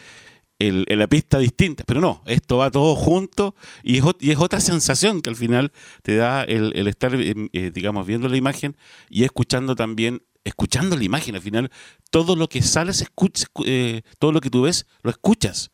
el- 0.69 0.99
la 0.99 1.07
pista 1.07 1.39
distinta, 1.39 1.85
pero 1.87 2.01
no, 2.01 2.23
esto 2.27 2.59
va 2.59 2.71
todo 2.71 2.95
junto 2.97 3.55
y 3.83 3.99
es, 3.99 4.05
y 4.21 4.31
es 4.31 4.39
otra 4.39 4.61
sensación 4.61 5.21
que 5.23 5.31
al 5.31 5.37
final 5.37 5.73
te 6.03 6.17
da 6.17 6.43
el, 6.45 6.73
el 6.77 6.87
estar, 6.89 7.15
eh, 7.15 7.35
eh, 7.53 7.71
digamos, 7.75 8.07
viendo 8.07 8.29
la 8.29 8.37
imagen 8.37 8.77
y 9.11 9.25
escuchando 9.25 9.75
también, 9.75 10.23
escuchando 10.45 10.97
la 10.97 11.05
imagen, 11.05 11.35
al 11.37 11.41
final 11.43 11.71
todo 12.11 12.35
lo 12.37 12.49
que 12.49 12.63
sale 12.63 12.93
se 12.93 13.05
escucha, 13.05 13.45
escu- 13.47 13.65
eh, 13.67 14.03
todo 14.19 14.33
lo 14.33 14.41
que 14.41 14.51
tú 14.51 14.63
ves 14.63 14.87
lo 15.03 15.11
escuchas. 15.11 15.71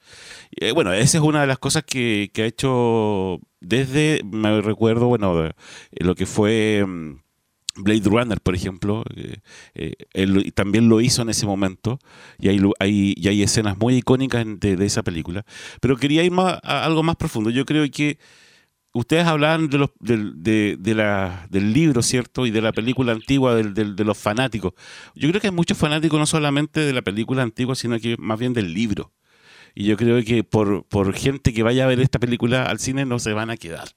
Eh, 0.61 0.73
bueno, 0.73 0.93
esa 0.93 1.19
es 1.19 1.25
una 1.25 1.41
de 1.41 1.47
las 1.47 1.59
cosas 1.59 1.85
que, 1.85 2.31
que 2.33 2.43
ha 2.43 2.47
hecho 2.47 3.41
desde, 3.61 4.21
me 4.25 4.61
recuerdo, 4.61 5.07
bueno, 5.09 5.51
lo 5.93 6.15
que 6.15 6.27
fue... 6.27 6.85
Blade 7.79 8.03
Runner, 8.05 8.41
por 8.41 8.55
ejemplo, 8.55 9.05
eh, 9.15 9.37
eh, 9.75 9.95
él 10.13 10.53
también 10.55 10.89
lo 10.89 11.01
hizo 11.01 11.23
en 11.23 11.31
ese 11.31 11.47
momento 11.47 11.99
y 12.39 12.49
hay, 12.49 13.43
escenas 13.43 13.79
muy 13.79 13.97
icónicas 13.97 14.45
de, 14.45 14.85
esa 14.85 15.03
película. 15.03 15.45
Pero 15.81 15.97
quería 15.97 16.23
ir 16.25 16.33
más, 16.33 16.59
a 16.63 16.85
algo 16.85 17.03
más 17.03 17.17
profundo. 17.17 17.51
Yo 17.51 17.65
creo 17.65 17.89
que 17.91 18.19
ustedes 18.93 19.27
hablaban 19.27 19.69
de 19.69 19.79
los, 19.79 19.91
del, 20.01 21.73
libro, 21.73 22.03
¿cierto? 22.03 22.47
Y 22.47 22.51
de 22.51 22.63
la 22.63 22.73
película 22.73 23.13
antigua, 23.13 23.55
de 23.55 24.05
los 24.05 24.19
fanáticos. 24.19 24.75
Yo 25.15 25.29
creo 25.29 25.41
que 25.41 25.49
hay 25.49 25.55
muchos 25.55 25.79
fanáticos 25.79 26.19
no 26.19 26.27
solamente 26.27 26.81
de 26.81 26.93
la 26.93 27.03
película 27.03 27.43
antigua, 27.43 27.75
sino 27.75 27.99
que 27.99 28.17
más 28.19 28.39
bien 28.39 28.53
del 28.53 28.73
libro. 28.73 29.13
Y 29.75 29.85
yo 29.85 29.97
creo 29.97 30.23
que 30.25 30.43
por 30.45 31.15
gente 31.15 31.53
que 31.53 31.63
vaya 31.63 31.85
a 31.85 31.87
ver 31.87 32.01
esta 32.01 32.19
película 32.19 32.65
al 32.65 32.81
cine 32.81 33.05
no 33.05 33.19
se 33.19 33.33
van 33.33 33.51
a 33.51 33.57
quedar. 33.57 33.89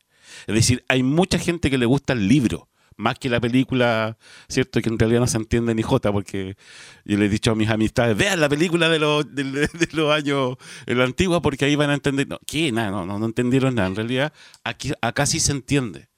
Es 0.47 0.55
decir, 0.55 0.83
hay 0.87 1.03
mucha 1.03 1.37
gente 1.37 1.69
que 1.69 1.77
le 1.77 1.85
gusta 1.85 2.13
el 2.13 2.27
libro, 2.27 2.69
más 2.97 3.17
que 3.17 3.29
la 3.29 3.39
película, 3.39 4.17
¿cierto? 4.47 4.81
Que 4.81 4.89
en 4.89 4.99
realidad 4.99 5.21
no 5.21 5.27
se 5.27 5.37
entiende 5.37 5.73
ni 5.73 5.81
jota, 5.81 6.11
porque 6.11 6.55
yo 7.05 7.17
le 7.17 7.25
he 7.25 7.29
dicho 7.29 7.51
a 7.51 7.55
mis 7.55 7.69
amistades, 7.69 8.15
vean 8.17 8.39
la 8.39 8.49
película 8.49 8.89
de 8.89 8.99
los, 8.99 9.33
de, 9.33 9.43
de 9.67 9.87
los 9.93 10.11
años, 10.13 10.57
en 10.85 10.97
la 10.97 11.05
antigua, 11.05 11.41
porque 11.41 11.65
ahí 11.65 11.75
van 11.75 11.89
a 11.89 11.95
entender. 11.95 12.27
No, 12.27 12.39
¿qué? 12.45 12.71
Nada, 12.71 12.91
no, 12.91 13.05
no, 13.05 13.17
no 13.19 13.25
entendieron 13.25 13.75
nada. 13.75 13.87
En 13.87 13.95
realidad, 13.95 14.33
aquí, 14.63 14.91
acá 15.01 15.25
sí 15.25 15.39
se 15.39 15.51
entiende. 15.53 16.09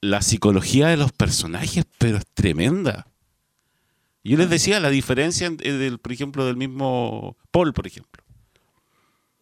La 0.00 0.20
psicología 0.20 0.88
de 0.88 0.96
los 0.96 1.12
personajes, 1.12 1.84
pero 1.98 2.18
es 2.18 2.26
tremenda. 2.34 3.06
Yo 4.24 4.36
les 4.36 4.50
decía 4.50 4.80
la 4.80 4.90
diferencia, 4.90 5.46
en- 5.46 5.56
del, 5.56 5.98
por 5.98 6.12
ejemplo, 6.12 6.44
del 6.44 6.56
mismo 6.56 7.36
Paul, 7.50 7.72
por 7.72 7.86
ejemplo. 7.86 8.11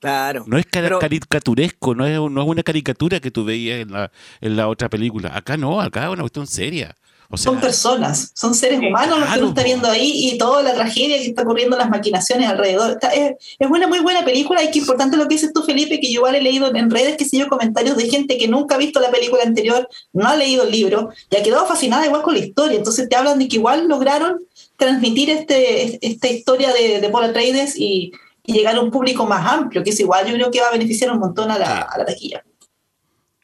Claro. 0.01 0.45
No 0.47 0.57
es 0.59 0.65
Pero- 0.71 0.99
caricaturesco, 0.99 1.95
no 1.95 2.07
es, 2.07 2.19
no 2.19 2.43
es 2.43 2.49
una 2.49 2.63
caricatura 2.63 3.21
que 3.21 3.31
tú 3.31 3.45
veías 3.45 3.81
en 3.81 3.93
la, 3.93 4.11
en 4.41 4.57
la 4.57 4.69
otra 4.69 4.89
película. 4.89 5.31
Acá 5.37 5.57
no, 5.57 5.81
acá 5.81 6.05
es 6.05 6.09
una 6.11 6.23
cuestión 6.23 6.47
seria. 6.47 6.97
O 7.33 7.37
sea, 7.37 7.53
Son 7.53 7.61
personas, 7.61 8.33
son 8.35 8.55
seres 8.57 8.81
humanos 8.81 9.21
los 9.21 9.29
que 9.29 9.39
uno 9.39 9.49
está 9.51 9.63
viendo 9.63 9.89
ahí 9.89 10.11
y 10.33 10.37
toda 10.37 10.65
la 10.65 10.75
tragedia 10.75 11.17
que 11.19 11.27
está 11.27 11.43
ocurriendo, 11.43 11.77
las 11.77 11.89
maquinaciones 11.89 12.49
alrededor. 12.49 12.91
Está- 12.93 13.11
es, 13.11 13.35
es 13.57 13.71
una 13.71 13.87
muy 13.87 14.01
buena 14.01 14.25
película 14.25 14.65
y 14.65 14.71
que 14.73 14.81
importante 14.81 15.17
lo 15.17 15.29
que 15.29 15.35
dices 15.37 15.53
tú, 15.53 15.63
Felipe, 15.63 16.01
que 16.01 16.09
yo 16.09 16.15
igual 16.21 16.35
he 16.35 16.43
leído 16.43 16.75
en 16.75 16.91
redes, 16.91 17.17
que 17.17 17.25
sé 17.25 17.37
yo, 17.39 17.47
comentarios 17.49 17.97
de 17.97 18.09
gente 18.11 18.37
que 18.37 18.49
nunca 18.49 18.75
ha 18.75 18.79
visto 18.79 18.99
la 18.99 19.13
película 19.13 19.45
anterior, 19.45 19.89
no 20.13 20.27
ha 20.27 20.35
leído 20.35 20.65
el 20.65 20.73
libro 20.73 21.11
y 21.31 21.37
ha 21.37 21.43
quedado 21.45 21.67
fascinada 21.67 22.05
igual 22.05 22.23
con 22.23 22.35
la 22.35 22.41
historia. 22.41 22.77
Entonces 22.77 23.09
te 23.09 23.15
hablan 23.15 23.39
de 23.39 23.47
que 23.47 23.57
igual 23.57 23.87
lograron 23.87 24.41
transmitir 24.77 25.31
este, 25.31 26.05
esta 26.05 26.27
historia 26.29 26.73
de, 26.73 27.01
de 27.01 27.09
Paul 27.11 27.27
Atreides 27.27 27.77
y, 27.79 28.11
y 28.45 28.53
llegar 28.55 28.77
a 28.77 28.81
un 28.81 28.91
público 28.91 29.27
más 29.27 29.47
amplio, 29.51 29.83
que 29.83 29.91
es 29.91 30.01
igual, 30.01 30.27
yo 30.27 30.35
creo 30.35 30.51
que 30.51 30.61
va 30.61 30.69
a 30.69 30.73
beneficiar 30.73 31.11
un 31.13 31.19
montón 31.19 31.51
a 31.51 31.59
la, 31.59 31.67
Sí. 31.67 31.83
a 31.91 31.99
la 31.99 32.05
taquilla. 32.07 32.45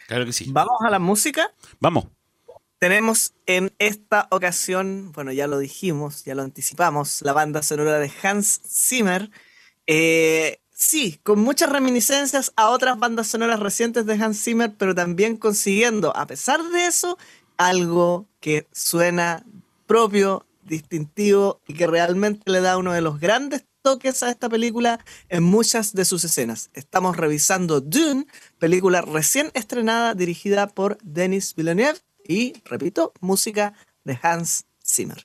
claro 0.06 0.24
que 0.24 0.32
sí. 0.32 0.46
Vamos 0.48 0.80
a 0.82 0.90
la 0.90 0.98
música. 0.98 1.52
Vamos. 1.80 2.06
Tenemos 2.78 3.34
en 3.46 3.72
esta 3.78 4.28
ocasión, 4.30 5.10
bueno, 5.12 5.32
ya 5.32 5.46
lo 5.46 5.58
dijimos, 5.58 6.24
ya 6.24 6.34
lo 6.34 6.42
anticipamos, 6.42 7.22
la 7.22 7.32
banda 7.32 7.62
sonora 7.62 7.98
de 7.98 8.12
Hans 8.22 8.60
Zimmer. 8.68 9.30
Eh, 9.86 10.58
sí, 10.72 11.18
con 11.22 11.40
muchas 11.40 11.70
reminiscencias 11.70 12.52
a 12.56 12.68
otras 12.68 12.98
bandas 12.98 13.28
sonoras 13.28 13.60
recientes 13.60 14.04
de 14.04 14.14
Hans 14.22 14.42
Zimmer, 14.42 14.74
pero 14.76 14.94
también 14.94 15.36
consiguiendo, 15.38 16.14
a 16.16 16.26
pesar 16.26 16.62
de 16.64 16.86
eso, 16.86 17.16
algo 17.56 18.26
que 18.40 18.66
suena 18.72 19.44
propio, 19.86 20.44
distintivo 20.64 21.60
y 21.66 21.74
que 21.74 21.86
realmente 21.86 22.50
le 22.50 22.60
da 22.60 22.76
uno 22.76 22.92
de 22.92 23.00
los 23.00 23.18
grandes 23.20 23.64
toques 23.86 24.24
a 24.24 24.30
esta 24.30 24.48
película 24.48 24.98
en 25.28 25.44
muchas 25.44 25.92
de 25.92 26.04
sus 26.04 26.24
escenas. 26.24 26.70
Estamos 26.74 27.16
revisando 27.16 27.80
Dune, 27.80 28.26
película 28.58 29.00
recién 29.00 29.52
estrenada 29.54 30.14
dirigida 30.14 30.66
por 30.66 30.98
Denis 31.04 31.54
Villeneuve 31.54 32.00
y, 32.26 32.54
repito, 32.64 33.12
música 33.20 33.74
de 34.02 34.18
Hans 34.20 34.66
Zimmer. 34.84 35.24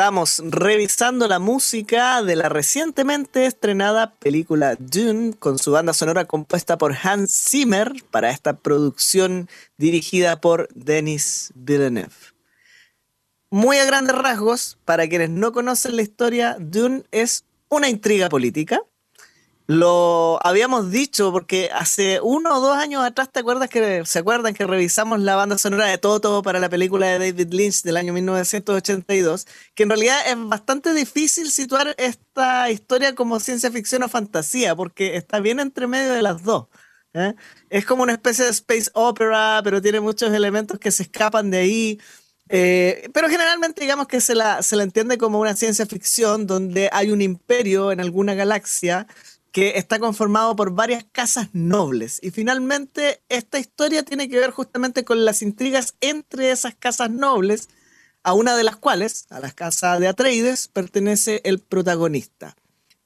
Estamos 0.00 0.42
revisando 0.42 1.28
la 1.28 1.38
música 1.38 2.22
de 2.22 2.34
la 2.34 2.48
recientemente 2.48 3.44
estrenada 3.44 4.14
película 4.14 4.74
Dune 4.78 5.34
con 5.38 5.58
su 5.58 5.72
banda 5.72 5.92
sonora 5.92 6.24
compuesta 6.24 6.78
por 6.78 6.96
Hans 7.02 7.30
Zimmer 7.50 7.92
para 8.10 8.30
esta 8.30 8.56
producción 8.56 9.50
dirigida 9.76 10.40
por 10.40 10.70
Denis 10.72 11.52
Villeneuve. 11.54 12.14
Muy 13.50 13.76
a 13.76 13.84
grandes 13.84 14.16
rasgos, 14.16 14.78
para 14.86 15.06
quienes 15.06 15.28
no 15.28 15.52
conocen 15.52 15.96
la 15.96 16.02
historia, 16.02 16.56
Dune 16.58 17.02
es 17.10 17.44
una 17.68 17.90
intriga 17.90 18.30
política 18.30 18.80
lo 19.70 20.44
habíamos 20.44 20.90
dicho 20.90 21.30
porque 21.30 21.70
hace 21.72 22.18
uno 22.20 22.56
o 22.56 22.60
dos 22.60 22.76
años 22.76 23.04
atrás, 23.04 23.30
¿te 23.30 23.38
acuerdas 23.38 23.70
que 23.70 24.04
se 24.04 24.18
acuerdan 24.18 24.52
que 24.52 24.66
revisamos 24.66 25.20
la 25.20 25.36
banda 25.36 25.58
sonora 25.58 25.86
de 25.86 25.96
Toto 25.96 26.42
para 26.42 26.58
la 26.58 26.68
película 26.68 27.06
de 27.06 27.20
David 27.20 27.52
Lynch 27.52 27.82
del 27.82 27.96
año 27.96 28.12
1982? 28.12 29.46
Que 29.76 29.84
en 29.84 29.90
realidad 29.90 30.18
es 30.26 30.34
bastante 30.36 30.92
difícil 30.92 31.52
situar 31.52 31.94
esta 31.98 32.68
historia 32.68 33.14
como 33.14 33.38
ciencia 33.38 33.70
ficción 33.70 34.02
o 34.02 34.08
fantasía 34.08 34.74
porque 34.74 35.14
está 35.16 35.38
bien 35.38 35.60
entre 35.60 35.86
medio 35.86 36.14
de 36.14 36.22
las 36.22 36.42
dos. 36.42 36.66
¿eh? 37.14 37.36
Es 37.68 37.86
como 37.86 38.02
una 38.02 38.14
especie 38.14 38.46
de 38.46 38.50
space 38.50 38.90
opera, 38.94 39.60
pero 39.62 39.80
tiene 39.80 40.00
muchos 40.00 40.32
elementos 40.32 40.80
que 40.80 40.90
se 40.90 41.04
escapan 41.04 41.48
de 41.48 41.58
ahí. 41.58 42.00
Eh, 42.48 43.08
pero 43.14 43.28
generalmente 43.28 43.82
digamos 43.82 44.08
que 44.08 44.20
se 44.20 44.34
la, 44.34 44.64
se 44.64 44.74
la 44.74 44.82
entiende 44.82 45.16
como 45.16 45.38
una 45.38 45.54
ciencia 45.54 45.86
ficción 45.86 46.48
donde 46.48 46.90
hay 46.92 47.12
un 47.12 47.22
imperio 47.22 47.92
en 47.92 48.00
alguna 48.00 48.34
galaxia 48.34 49.06
que 49.52 49.78
está 49.78 49.98
conformado 49.98 50.54
por 50.56 50.72
varias 50.72 51.04
casas 51.10 51.48
nobles. 51.52 52.20
Y 52.22 52.30
finalmente 52.30 53.22
esta 53.28 53.58
historia 53.58 54.04
tiene 54.04 54.28
que 54.28 54.38
ver 54.38 54.50
justamente 54.50 55.04
con 55.04 55.24
las 55.24 55.42
intrigas 55.42 55.94
entre 56.00 56.50
esas 56.50 56.74
casas 56.74 57.10
nobles, 57.10 57.68
a 58.22 58.34
una 58.34 58.54
de 58.56 58.64
las 58.64 58.76
cuales, 58.76 59.26
a 59.30 59.40
la 59.40 59.50
casa 59.50 59.98
de 59.98 60.08
Atreides, 60.08 60.68
pertenece 60.68 61.40
el 61.44 61.58
protagonista. 61.58 62.54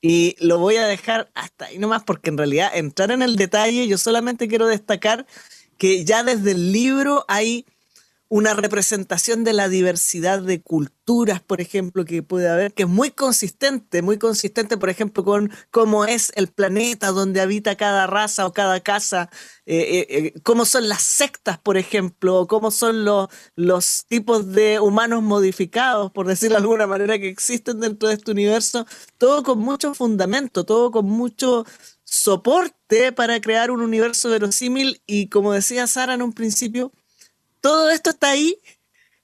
Y 0.00 0.37
lo 0.38 0.59
voy 0.59 0.76
a 0.76 0.87
dejar 0.87 1.30
hasta 1.35 1.66
ahí 1.66 1.78
nomás 1.78 2.02
porque 2.02 2.28
en 2.28 2.37
realidad 2.37 2.70
entrar 2.74 3.11
en 3.11 3.22
el 3.22 3.37
detalle 3.37 3.88
yo 3.88 3.96
solamente 3.96 4.48
quiero 4.48 4.66
destacar 4.66 5.26
que 5.78 6.04
ya 6.04 6.22
desde 6.22 6.50
el 6.50 6.72
libro 6.72 7.24
hay 7.26 7.64
una 8.28 8.54
representación 8.54 9.44
de 9.44 9.52
la 9.52 9.68
diversidad 9.68 10.40
de 10.40 10.60
culturas, 10.62 11.40
por 11.40 11.60
ejemplo, 11.60 12.04
que 12.04 12.22
puede 12.22 12.48
haber, 12.48 12.72
que 12.72 12.84
es 12.84 12.88
muy 12.88 13.10
consistente, 13.10 14.02
muy 14.02 14.18
consistente, 14.18 14.76
por 14.76 14.88
ejemplo, 14.88 15.24
con 15.24 15.52
cómo 15.70 16.04
es 16.04 16.32
el 16.34 16.48
planeta 16.48 17.08
donde 17.08 17.40
habita 17.40 17.76
cada 17.76 18.06
raza 18.06 18.46
o 18.46 18.52
cada 18.52 18.80
casa, 18.80 19.30
eh, 19.66 19.76
eh, 19.76 20.06
eh, 20.08 20.40
cómo 20.42 20.64
son 20.64 20.88
las 20.88 21.02
sectas, 21.02 21.58
por 21.58 21.76
ejemplo, 21.76 22.46
cómo 22.48 22.70
son 22.70 23.04
los, 23.04 23.28
los 23.56 24.06
tipos 24.06 24.52
de 24.52 24.80
humanos 24.80 25.22
modificados, 25.22 26.10
por 26.12 26.26
decirlo 26.26 26.56
de 26.56 26.62
alguna 26.62 26.87
manera, 26.87 27.18
que 27.18 27.28
existen 27.28 27.80
dentro 27.80 28.08
de 28.08 28.14
este 28.14 28.30
universo, 28.30 28.87
todo 29.18 29.42
con 29.42 29.58
mucho 29.58 29.94
fundamento, 29.94 30.64
todo 30.64 30.90
con 30.90 31.06
mucho 31.06 31.66
soporte 32.04 33.12
para 33.12 33.40
crear 33.40 33.70
un 33.70 33.80
universo 33.80 34.30
verosímil. 34.30 35.02
Y 35.06 35.28
como 35.28 35.52
decía 35.52 35.87
Sara 35.87 36.14
en 36.14 36.22
un 36.22 36.32
principio, 36.32 36.92
todo 37.64 37.88
esto 37.88 38.11
está 38.11 38.33
ahí 38.33 38.59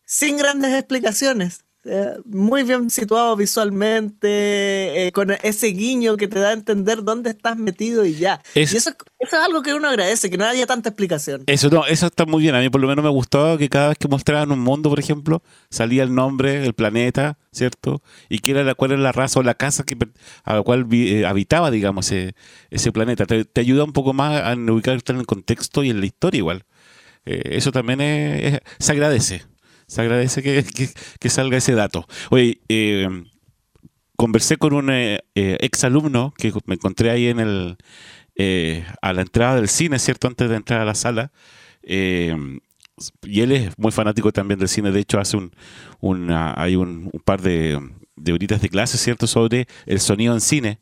sin 0.07 0.39
grandes 0.39 0.73
explicaciones. 0.73 1.67
Eh, 1.85 2.17
muy 2.25 2.63
bien 2.63 2.89
situado 2.89 3.37
visualmente, 3.37 5.07
eh, 5.07 5.13
con 5.13 5.31
ese 5.31 5.67
guiño 5.67 6.17
que 6.17 6.27
te 6.27 6.39
da 6.39 6.49
a 6.49 6.53
entender 6.55 7.03
dónde 7.03 7.31
estás 7.31 7.59
metido 7.59 8.07
y 8.07 8.15
ya. 8.15 8.43
y 8.55 8.61
eso, 8.61 8.93
es 9.19 9.35
algo 9.35 9.61
que 9.61 9.75
uno 9.75 9.89
agradece, 9.89 10.31
que 10.31 10.39
no 10.39 10.47
haya 10.47 10.67
tanta 10.67 10.89
explicación. 10.89 11.43
Eso 11.47 11.69
no, 11.69 11.85
eso 11.85 12.07
está 12.07 12.25
muy 12.25 12.41
bien. 12.43 12.55
A 12.55 12.61
mí 12.61 12.71
por 12.71 12.81
lo 12.81 12.89
menos 12.89 13.05
me 13.05 13.11
gustó 13.11 13.59
que 13.59 13.69
cada 13.69 13.89
vez 13.89 13.99
que 13.99 14.09
mostraban 14.09 14.53
un 14.53 14.61
mundo, 14.61 14.89
por 14.89 15.01
ejemplo, 15.01 15.43
salía 15.69 16.03
el 16.03 16.15
nombre, 16.15 16.65
el 16.65 16.73
planeta, 16.73 17.37
¿cierto? 17.53 18.03
Y 18.31 18.39
que 18.39 18.53
era, 18.53 18.75
cuál 18.75 18.93
era 18.93 19.03
la 19.03 19.13
raza 19.13 19.41
o 19.41 19.43
la 19.43 19.55
casa 19.55 19.85
que, 19.85 19.99
a 20.45 20.55
la 20.55 20.63
cual 20.63 20.87
eh, 20.93 21.27
habitaba, 21.27 21.71
digamos, 21.71 22.11
ese, 22.11 22.93
planeta. 22.93 23.27
Te, 23.27 23.45
te, 23.45 23.61
ayuda 23.61 23.85
un 23.85 23.93
poco 23.93 24.15
más 24.15 24.43
a 24.43 24.55
ubicarte 24.55 25.13
en 25.13 25.19
el 25.19 25.27
contexto 25.27 25.85
y 25.85 25.91
en 25.91 26.01
la 26.01 26.07
historia 26.07 26.39
igual. 26.39 26.65
Eh, 27.25 27.43
eso 27.57 27.73
también 27.73 28.01
se 28.79 28.93
agradece. 28.93 29.43
Se 29.87 30.01
agradece 30.01 30.43
que, 30.43 31.29
salga 31.29 31.57
ese 31.57 31.75
dato. 31.75 32.07
Oye, 32.31 32.61
eh, 32.69 33.09
conversé 34.17 34.57
con 34.57 34.73
un 34.73 34.91
eh, 34.91 35.21
ex 35.35 35.85
alumno 35.85 36.33
que 36.37 36.53
me 36.67 36.75
encontré 36.75 37.11
ahí 37.11 37.29
en 37.29 37.41
el 37.41 37.77
a 39.03 39.13
la 39.13 39.21
entrada 39.21 39.57
del 39.57 39.69
cine, 39.69 39.99
¿cierto? 39.99 40.27
Antes 40.27 40.49
de 40.49 40.57
entrar 40.57 40.81
a 40.81 40.87
la 40.87 40.95
sala. 40.95 41.31
Y 43.23 43.41
él 43.41 43.53
es 43.53 43.79
muy 43.79 43.93
fanático 43.93 44.33
también 44.33 44.59
del 44.59 44.69
cine. 44.69 44.91
De 44.91 45.01
hecho, 45.01 45.19
hace 45.19 45.37
un, 45.37 46.31
hay 46.31 46.77
un, 46.77 47.11
par 47.25 47.41
de, 47.41 47.81
de 48.17 48.33
horitas 48.33 48.61
de 48.61 48.69
clase, 48.69 48.99
¿cierto? 48.99 49.27
Sobre 49.27 49.67
el 49.87 50.01
sonido 50.01 50.35
en 50.35 50.41
cine 50.41 50.81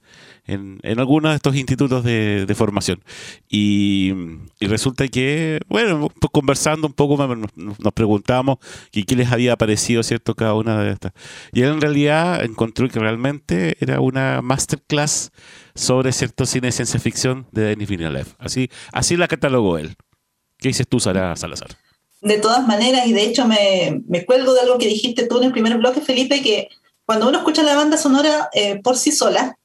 en, 0.49 0.81
en 0.83 0.99
algunos 0.99 1.31
de 1.31 1.37
estos 1.37 1.55
institutos 1.55 2.03
de, 2.03 2.53
formación. 2.57 3.05
Y, 3.49 4.13
resulta 4.61 5.07
que, 5.07 5.61
bueno, 5.69 6.09
pues 6.21 6.31
conversando 6.33 6.89
un 6.89 6.95
poco 6.95 7.17
nos, 7.27 7.93
preguntamos 7.95 8.59
qué, 8.91 9.05
les 9.15 9.31
había 9.31 9.57
parecido, 9.57 10.03
¿cierto?, 10.03 10.35
cada 10.35 10.55
una 10.55 10.83
de 10.83 10.91
estas. 10.93 11.13
Y 11.53 11.63
él 11.63 11.75
en 11.75 11.81
realidad 11.81 12.45
encontró 12.45 12.89
que 12.89 12.99
realmente 12.99 13.77
era 13.81 14.01
una 14.01 14.41
masterclass 14.43 15.31
sobre 15.75 16.13
cierto 16.13 16.47
cine 16.47 16.69
de 16.69 16.73
ciencia 16.73 16.99
ficción 16.99 17.47
de 17.53 17.63
Denis 17.63 17.89
Villeneuve. 17.89 18.31
Así, 18.39 18.71
así 18.93 19.17
la 19.17 19.29
catalogó 19.29 19.79
él. 19.79 19.95
¿Qué 20.59 20.69
dices 20.69 20.89
tú, 20.89 20.99
Sara 20.99 21.37
Salazar? 21.37 21.69
De 22.21 22.39
todas 22.39 22.67
maneras, 22.67 23.07
y 23.07 23.13
de 23.13 23.23
hecho 23.23 23.47
me, 23.47 24.03
me 24.09 24.27
cuelgo 24.27 24.55
de 24.55 24.61
algo 24.61 24.79
que 24.79 24.89
dijiste 24.89 25.27
tú 25.27 25.39
en 25.39 25.45
el 25.45 25.53
primer 25.53 25.77
bloque, 25.79 26.01
Felipe, 26.01 26.43
que 26.43 26.69
cuando 27.07 27.29
uno 27.29 27.39
escucha 27.39 27.63
la 27.63 27.77
banda 27.77 27.97
sonora 27.97 28.51
eh, 28.53 28.81
por 28.83 28.99
sí 28.99 29.13
sola, 29.13 29.57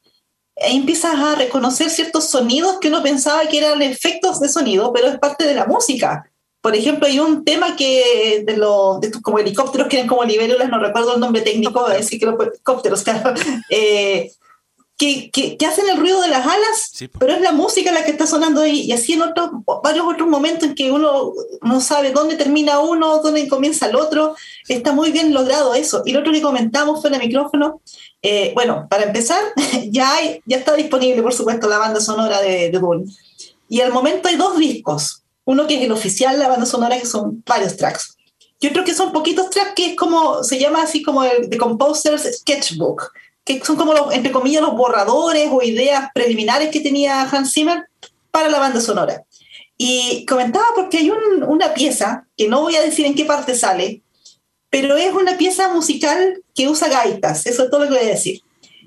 ahí 0.62 0.78
empiezas 0.78 1.16
a 1.16 1.36
reconocer 1.36 1.90
ciertos 1.90 2.30
sonidos 2.30 2.78
que 2.80 2.90
uno 2.90 3.04
pensaba 3.04 3.48
que 3.48 3.58
eran 3.58 3.82
efectos 3.82 4.40
de 4.40 4.50
sonido, 4.50 4.94
pero 4.94 5.08
es 5.08 5.20
parte 5.20 5.46
de 5.46 5.56
la 5.56 5.66
música. 5.66 6.30
Por 6.62 6.76
ejemplo, 6.76 7.08
hay 7.08 7.20
un 7.20 7.44
tema 7.44 7.76
que 7.76 8.44
de 8.46 8.56
los 8.56 9.02
de 9.02 9.08
estos 9.08 9.22
como 9.22 9.40
helicópteros 9.40 9.88
que 9.88 9.98
eran 9.98 10.08
como 10.08 10.24
libélulas, 10.24 10.70
no 10.70 10.80
recuerdo 10.80 11.16
el 11.16 11.20
nombre 11.20 11.42
técnico, 11.42 11.90
decir 11.90 12.20
que 12.20 12.26
los 12.26 12.40
helicópteros, 12.40 13.02
claro, 13.04 13.34
eh, 13.70 14.32
que, 14.98 15.32
que, 15.32 15.66
hacen 15.66 15.90
el 15.90 15.98
ruido 15.98 16.22
de 16.22 16.28
las 16.28 16.46
alas, 16.46 16.92
pero 17.20 17.34
es 17.34 17.42
la 17.42 17.52
música 17.52 17.92
la 17.92 18.06
que 18.06 18.12
está 18.12 18.28
sonando 18.28 18.62
ahí. 18.62 18.82
Y 18.82 18.92
así 18.92 19.14
en 19.14 19.24
otros, 19.24 19.50
varios 19.84 20.06
otros 20.08 20.30
momentos 20.30 20.70
en 20.70 20.76
que 20.76 20.92
uno 20.92 21.34
no 21.62 21.82
sabe 21.82 22.12
dónde 22.12 22.36
termina 22.36 22.80
uno, 22.80 23.20
dónde 23.20 23.48
comienza 23.48 23.88
el 23.88 23.96
otro, 23.96 24.36
está 24.68 24.92
muy 24.94 25.12
bien 25.12 25.34
logrado 25.34 25.74
eso. 25.74 26.04
Y 26.06 26.12
lo 26.12 26.20
otro 26.20 26.32
que 26.32 26.42
comentamos 26.42 27.02
fue 27.02 27.10
el 27.10 27.20
micrófono, 27.20 27.82
eh, 28.22 28.52
bueno, 28.54 28.88
para 28.90 29.04
empezar, 29.04 29.42
ya, 29.90 30.16
hay, 30.16 30.42
ya 30.46 30.58
está 30.58 30.76
disponible, 30.76 31.22
por 31.24 31.34
supuesto, 31.34 31.68
la 31.68 31.80
banda 31.80 32.00
sonora 32.00 32.42
de, 32.42 32.70
de 32.70 32.80
Dune. 32.80 33.06
Y 33.68 33.82
al 33.82 33.92
momento 33.92 34.30
hay 34.30 34.36
dos 34.36 34.58
discos. 34.58 35.24
Uno 35.46 35.68
que 35.68 35.76
es 35.76 35.82
el 35.82 35.92
oficial, 35.92 36.40
la 36.40 36.48
banda 36.48 36.66
sonora, 36.66 36.98
que 36.98 37.06
son 37.06 37.44
varios 37.46 37.76
tracks. 37.76 38.16
Y 38.62 38.68
otro 38.68 38.86
que 38.86 38.94
son 38.94 39.12
poquitos 39.12 39.50
tracks, 39.50 39.74
que 39.76 39.88
es 39.88 39.96
como, 39.98 40.42
se 40.44 40.58
llama 40.58 40.84
así 40.84 41.02
como 41.02 41.24
el 41.24 41.50
The 41.50 41.58
Composer's 41.58 42.24
Sketchbook, 42.38 43.12
que 43.46 43.64
son 43.64 43.76
como, 43.76 43.94
los, 43.94 44.14
entre 44.14 44.32
comillas, 44.32 44.62
los 44.62 44.76
borradores 44.76 45.50
o 45.52 45.62
ideas 45.62 46.10
preliminares 46.14 46.70
que 46.70 46.80
tenía 46.80 47.22
Hans 47.24 47.54
Zimmer 47.54 47.86
para 48.32 48.50
la 48.50 48.60
banda 48.60 48.82
sonora. 48.82 49.24
Y 49.78 50.26
comentaba 50.26 50.66
porque 50.76 50.98
hay 50.98 51.12
una 51.12 51.74
pieza, 51.74 52.28
que 52.38 52.48
no 52.48 52.62
voy 52.62 52.76
a 52.76 52.82
decir 52.82 53.06
en 53.06 53.16
qué 53.16 53.26
parte 53.26 53.56
sale, 53.56 54.02
pero 54.70 54.98
es 54.98 55.14
una 55.14 55.38
pieza 55.38 55.74
musical 55.74 56.42
que 56.56 56.68
usa 56.68 56.88
gaitas, 56.88 57.46
eso 57.46 57.64
es 57.64 57.70
todo 57.70 57.82
lo 57.82 57.88
que 57.88 58.00
voy 58.00 58.08
a 58.08 58.12
decir. 58.12 58.42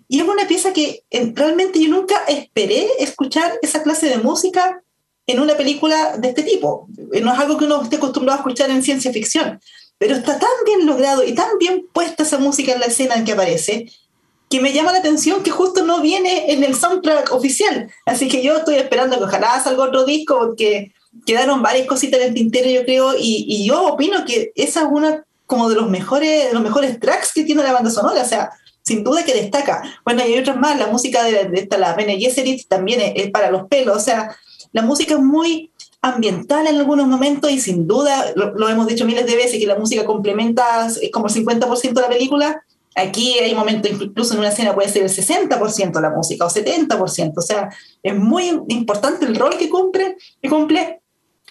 Y 0.08 0.20
es 0.20 0.26
una 0.26 0.46
pieza 0.46 0.72
que 0.72 1.04
eh, 1.10 1.32
realmente 1.34 1.80
yo 1.80 1.88
nunca 1.88 2.24
esperé 2.28 2.88
escuchar 2.98 3.58
esa 3.62 3.82
clase 3.82 4.08
de 4.08 4.18
música 4.18 4.82
en 5.26 5.40
una 5.40 5.56
película 5.56 6.16
de 6.16 6.28
este 6.28 6.42
tipo. 6.42 6.88
Eh, 7.12 7.20
no 7.20 7.32
es 7.32 7.38
algo 7.38 7.58
que 7.58 7.64
uno 7.64 7.82
esté 7.82 7.96
acostumbrado 7.96 8.38
a 8.38 8.40
escuchar 8.40 8.70
en 8.70 8.82
ciencia 8.82 9.12
ficción, 9.12 9.60
pero 9.98 10.14
está 10.14 10.38
tan 10.38 10.50
bien 10.64 10.86
logrado 10.86 11.24
y 11.24 11.34
tan 11.34 11.58
bien 11.58 11.86
puesta 11.92 12.22
esa 12.22 12.38
música 12.38 12.72
en 12.72 12.80
la 12.80 12.86
escena 12.86 13.16
en 13.16 13.24
que 13.24 13.32
aparece, 13.32 13.86
que 14.48 14.60
me 14.60 14.72
llama 14.72 14.92
la 14.92 14.98
atención 14.98 15.42
que 15.42 15.50
justo 15.50 15.84
no 15.84 16.00
viene 16.00 16.52
en 16.52 16.62
el 16.62 16.74
soundtrack 16.74 17.32
oficial. 17.32 17.90
Así 18.04 18.28
que 18.28 18.42
yo 18.42 18.58
estoy 18.58 18.76
esperando 18.76 19.18
que 19.18 19.24
ojalá 19.24 19.60
salga 19.62 19.84
otro 19.84 20.04
disco, 20.04 20.38
porque 20.38 20.92
quedaron 21.24 21.62
varias 21.62 21.86
cositas 21.86 22.20
en 22.20 22.28
el 22.28 22.34
tintero, 22.34 22.70
yo 22.70 22.84
creo, 22.84 23.14
y, 23.16 23.44
y 23.48 23.66
yo 23.66 23.86
opino 23.86 24.24
que 24.24 24.52
esa 24.54 24.82
es 24.82 24.86
una 24.90 25.24
como 25.46 25.68
de 25.68 25.76
los 25.76 25.88
mejores, 25.88 26.48
de 26.48 26.52
los 26.52 26.62
mejores 26.62 26.98
tracks 27.00 27.32
que 27.32 27.44
tiene 27.44 27.62
la 27.62 27.72
banda 27.72 27.90
sonora, 27.90 28.22
o 28.22 28.26
sea, 28.26 28.50
sin 28.82 29.02
duda 29.02 29.24
que 29.24 29.34
destaca. 29.34 29.82
Bueno, 30.04 30.20
y 30.20 30.32
hay 30.32 30.38
otras 30.38 30.56
más, 30.56 30.78
la 30.78 30.88
música 30.88 31.24
de, 31.24 31.50
esta, 31.54 31.78
la 31.78 31.94
Bene 31.94 32.18
Gesserit 32.18 32.68
también 32.68 33.12
es, 33.16 33.30
para 33.30 33.50
los 33.50 33.68
pelos, 33.68 33.96
o 33.96 34.00
sea, 34.00 34.36
la 34.72 34.82
música 34.82 35.14
es 35.14 35.20
muy 35.20 35.70
ambiental 36.02 36.66
en 36.66 36.76
algunos 36.76 37.08
momentos 37.08 37.50
y 37.50 37.58
sin 37.58 37.86
duda, 37.86 38.32
lo, 38.36 38.68
hemos 38.68 38.86
dicho 38.86 39.04
miles 39.04 39.26
de 39.26 39.36
veces, 39.36 39.58
que 39.58 39.66
la 39.66 39.78
música 39.78 40.04
complementa, 40.04 40.86
es 40.86 41.10
como 41.12 41.26
el 41.26 41.34
50% 41.34 41.92
de 41.92 42.00
la 42.00 42.08
película, 42.08 42.62
aquí 42.96 43.38
hay 43.38 43.54
momentos, 43.54 43.90
incluso 43.92 44.34
en 44.34 44.40
una 44.40 44.48
escena 44.48 44.74
puede 44.74 44.88
ser 44.88 45.02
el 45.02 45.10
60% 45.10 45.92
de 45.92 46.00
la 46.00 46.10
música 46.10 46.46
o 46.46 46.50
70%, 46.50 47.32
o 47.36 47.42
sea, 47.42 47.68
es 48.02 48.16
muy 48.16 48.60
importante 48.68 49.26
el 49.26 49.36
rol 49.36 49.56
que 49.58 49.68
cumple, 49.68 50.16
que 50.40 50.48
cumple 50.48 51.00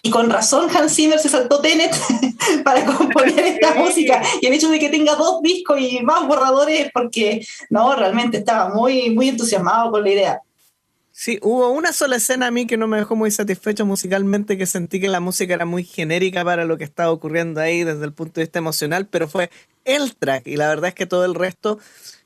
Y 0.02 0.10
con 0.10 0.28
razón 0.28 0.68
Hans 0.74 0.94
Zimmer 0.94 1.18
se 1.18 1.28
saltó 1.28 1.60
Tenet 1.60 1.94
para 2.64 2.84
componer 2.84 3.38
esta 3.44 3.74
música. 3.74 4.22
Y 4.40 4.46
el 4.46 4.52
hecho 4.52 4.68
de 4.68 4.78
que 4.78 4.88
tenga 4.88 5.14
dos 5.14 5.40
discos 5.42 5.80
y 5.80 6.00
más 6.00 6.26
borradores, 6.28 6.90
porque 6.92 7.44
no, 7.70 7.94
realmente 7.94 8.38
estaba 8.38 8.72
muy, 8.72 9.10
muy 9.10 9.30
entusiasmado 9.30 9.90
con 9.90 10.04
la 10.04 10.10
idea. 10.10 10.42
Sí, 11.18 11.38
hubo 11.40 11.70
una 11.70 11.94
sola 11.94 12.16
escena 12.16 12.48
a 12.48 12.50
mí 12.50 12.66
que 12.66 12.76
no 12.76 12.88
me 12.88 12.98
dejó 12.98 13.16
muy 13.16 13.30
satisfecho 13.30 13.86
musicalmente, 13.86 14.58
que 14.58 14.66
sentí 14.66 15.00
que 15.00 15.08
la 15.08 15.18
música 15.18 15.54
era 15.54 15.64
muy 15.64 15.82
genérica 15.82 16.44
para 16.44 16.66
lo 16.66 16.76
que 16.76 16.84
estaba 16.84 17.10
ocurriendo 17.10 17.58
ahí 17.58 17.84
desde 17.84 18.04
el 18.04 18.12
punto 18.12 18.34
de 18.34 18.42
vista 18.42 18.58
emocional, 18.58 19.06
pero 19.06 19.26
fue 19.26 19.48
el 19.86 20.14
track. 20.14 20.46
Y 20.46 20.56
la 20.56 20.68
verdad 20.68 20.88
es 20.88 20.94
que 20.94 21.06
todo 21.06 21.24
el 21.24 21.34
resto 21.34 21.78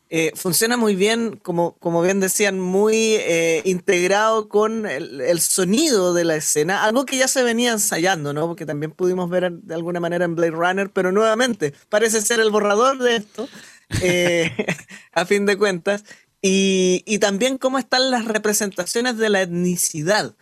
eh, 0.09 0.33
funciona 0.35 0.77
muy 0.77 0.97
bien, 0.97 1.37
como, 1.37 1.77
como 1.79 2.03
bien 2.03 2.19
decían, 2.19 2.59
muy 2.59 3.15
eh, 3.21 3.63
integrado 3.65 4.49
con 4.49 4.85
el, 4.87 5.41
sonido 5.41 6.13
de 6.13 6.25
la 6.25 6.35
escena, 6.35 6.83
algo 6.83 7.07
que 7.07 7.17
ya 7.17 7.29
se 7.29 7.45
venía 7.45 7.71
ensayando, 7.71 8.33
¿no? 8.33 8.49
Porque 8.49 8.67
también 8.67 8.91
pudimos 8.91 9.31
ver 9.31 9.53
de 9.53 9.75
alguna 9.77 10.01
manera 10.01 10.25
en 10.25 10.35
Blade 10.35 10.51
Runner, 10.51 10.91
pero 10.91 11.13
nuevamente 11.13 11.75
parece 11.91 12.21
ser 12.23 12.41
el 12.41 12.51
borrador 12.51 12.99
de 12.99 13.17
esto, 13.17 13.49
eh, 14.03 14.51
a 15.13 15.25
fin 15.27 15.47
de 15.47 15.57
cuentas, 15.57 16.03
y, 16.43 17.03
y 17.07 17.19
también 17.19 17.59
cómo 17.59 17.79
están 17.79 18.11
las 18.11 18.25
representaciones 18.25 19.17
de 19.17 19.29
la 19.29 19.43
etnicidad 19.43 20.35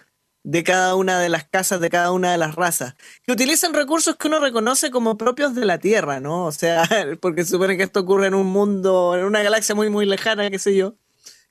de 0.45 0.65
cada 0.65 0.95
una 0.95 1.19
de 1.21 1.29
las 1.29 1.45
casas, 1.45 1.79
de 1.81 1.91
cada 1.91 2.11
una 2.13 2.33
de 2.33 2.39
las 2.39 2.55
razas, 2.55 2.95
que 3.25 3.33
utilizan 3.33 3.75
recursos 3.75 4.17
que 4.17 4.29
uno 4.29 4.41
reconoce 4.41 4.91
como 4.91 5.19
propios 5.19 5.55
de 5.55 5.67
la 5.67 5.79
Tierra, 5.79 6.21
¿no? 6.21 6.47
O 6.47 6.53
sea, 6.53 6.89
porque 7.21 7.45
supone 7.45 7.77
que 7.77 7.83
esto 7.83 8.01
ocurre 8.01 8.29
en 8.29 8.35
un 8.35 8.47
mundo, 8.47 9.15
en 9.15 9.25
una 9.25 9.43
galaxia 9.43 9.75
muy, 9.75 9.91
muy 9.91 10.07
lejana, 10.07 10.51
qué 10.51 10.59
sé 10.59 10.75
yo. 10.75 10.95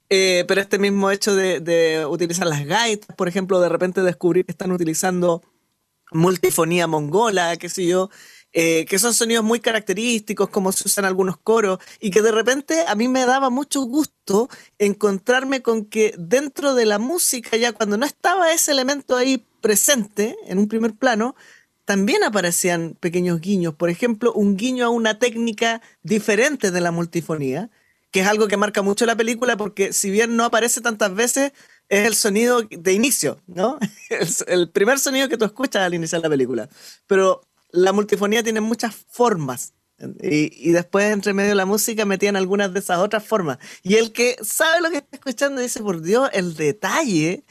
Eh, 0.10 0.46
pero 0.48 0.62
este 0.62 0.80
mismo 0.80 1.12
hecho 1.12 1.36
de, 1.36 1.60
de, 1.60 2.06
utilizar 2.08 2.48
las 2.48 2.66
gaitas, 2.66 3.16
por 3.16 3.28
ejemplo, 3.28 3.60
de 3.60 3.70
repente 3.70 4.02
descubrir 4.02 4.46
que 4.46 4.54
están 4.54 4.72
utilizando 4.72 5.44
multifonía 6.12 6.88
mongola, 6.88 7.58
qué 7.58 7.70
sé 7.70 7.86
yo, 7.86 8.10
eh, 8.54 8.86
que 8.86 8.98
son 8.98 9.14
sonidos 9.14 9.44
muy 9.44 9.60
característicos, 9.60 10.50
como 10.50 10.72
se 10.72 10.88
usan 10.88 11.06
algunos 11.06 11.38
coros, 11.38 11.80
y 12.00 12.12
que 12.12 12.22
de 12.22 12.32
repente 12.32 12.86
a 12.88 12.96
mí 12.96 13.08
me 13.08 13.26
daba 13.26 13.50
mucho 13.50 13.82
gusto 13.84 14.50
encontrarme 14.80 15.62
con 15.62 15.86
que 15.86 16.14
dentro 16.18 16.74
de 16.74 16.86
la 16.86 17.00
música, 17.00 17.58
ya 17.58 17.74
cuando 17.74 17.98
no 17.98 18.06
estaba 18.06 18.52
ese 18.52 18.72
elemento 18.72 19.16
ahí 19.16 19.46
presente 19.62 20.36
en 20.48 20.60
un 20.60 20.68
primer 20.68 20.94
plano, 20.94 21.36
también 21.86 22.24
aparecían 22.24 22.98
pequeños 23.00 23.40
guiños. 23.40 23.74
Por 23.74 23.90
ejemplo, 23.90 24.34
un 24.34 24.58
guiño 24.58 24.86
a 24.86 24.90
una 24.90 25.20
técnica 25.20 25.82
diferente 26.04 26.72
de 26.72 26.82
la 26.82 26.92
multifonía, 26.92 27.70
que 28.12 28.22
es 28.22 28.28
algo 28.28 28.48
que 28.48 28.58
marca 28.58 28.82
mucho 28.82 29.06
la 29.06 29.16
película, 29.16 29.58
porque 29.58 29.94
si 29.94 30.10
bien 30.10 30.36
no 30.36 30.46
aparece 30.46 30.82
tantas 30.82 31.14
veces, 31.14 31.54
es 31.90 32.06
el 32.06 32.16
sonido 32.16 32.62
de 32.64 32.94
inicio, 32.94 33.42
¿no? 33.48 33.80
El, 34.10 34.28
el 34.48 34.70
primer 34.70 35.00
sonido 35.00 35.30
que 35.30 35.38
tú 35.38 35.46
escuchas 35.46 35.84
al 35.84 35.94
iniciar 35.94 36.22
la 36.22 36.30
película. 36.30 36.70
Pero 37.08 37.47
la 37.72 37.94
multifonía 37.94 38.44
tiene 38.44 38.62
muchas 38.62 38.96
formas. 38.96 39.74
Y, 40.22 40.72
después, 40.72 41.12
entre 41.12 41.34
medio 41.34 41.50
de 41.50 41.56
la 41.56 41.66
música, 41.66 42.06
metían 42.06 42.36
algunas 42.36 42.72
de 42.72 42.80
esas 42.80 43.00
otras 43.00 43.26
formas. 43.26 43.58
Y 43.82 43.96
el 43.96 44.12
que 44.12 44.38
sabe 44.44 44.82
lo 44.82 44.92
que 44.92 44.98
está 44.98 45.18
escuchando 45.18 45.60
dice, 45.60 45.82
por 45.82 46.02
Dios, 46.02 46.30
el 46.34 46.56
detalle 46.56 47.44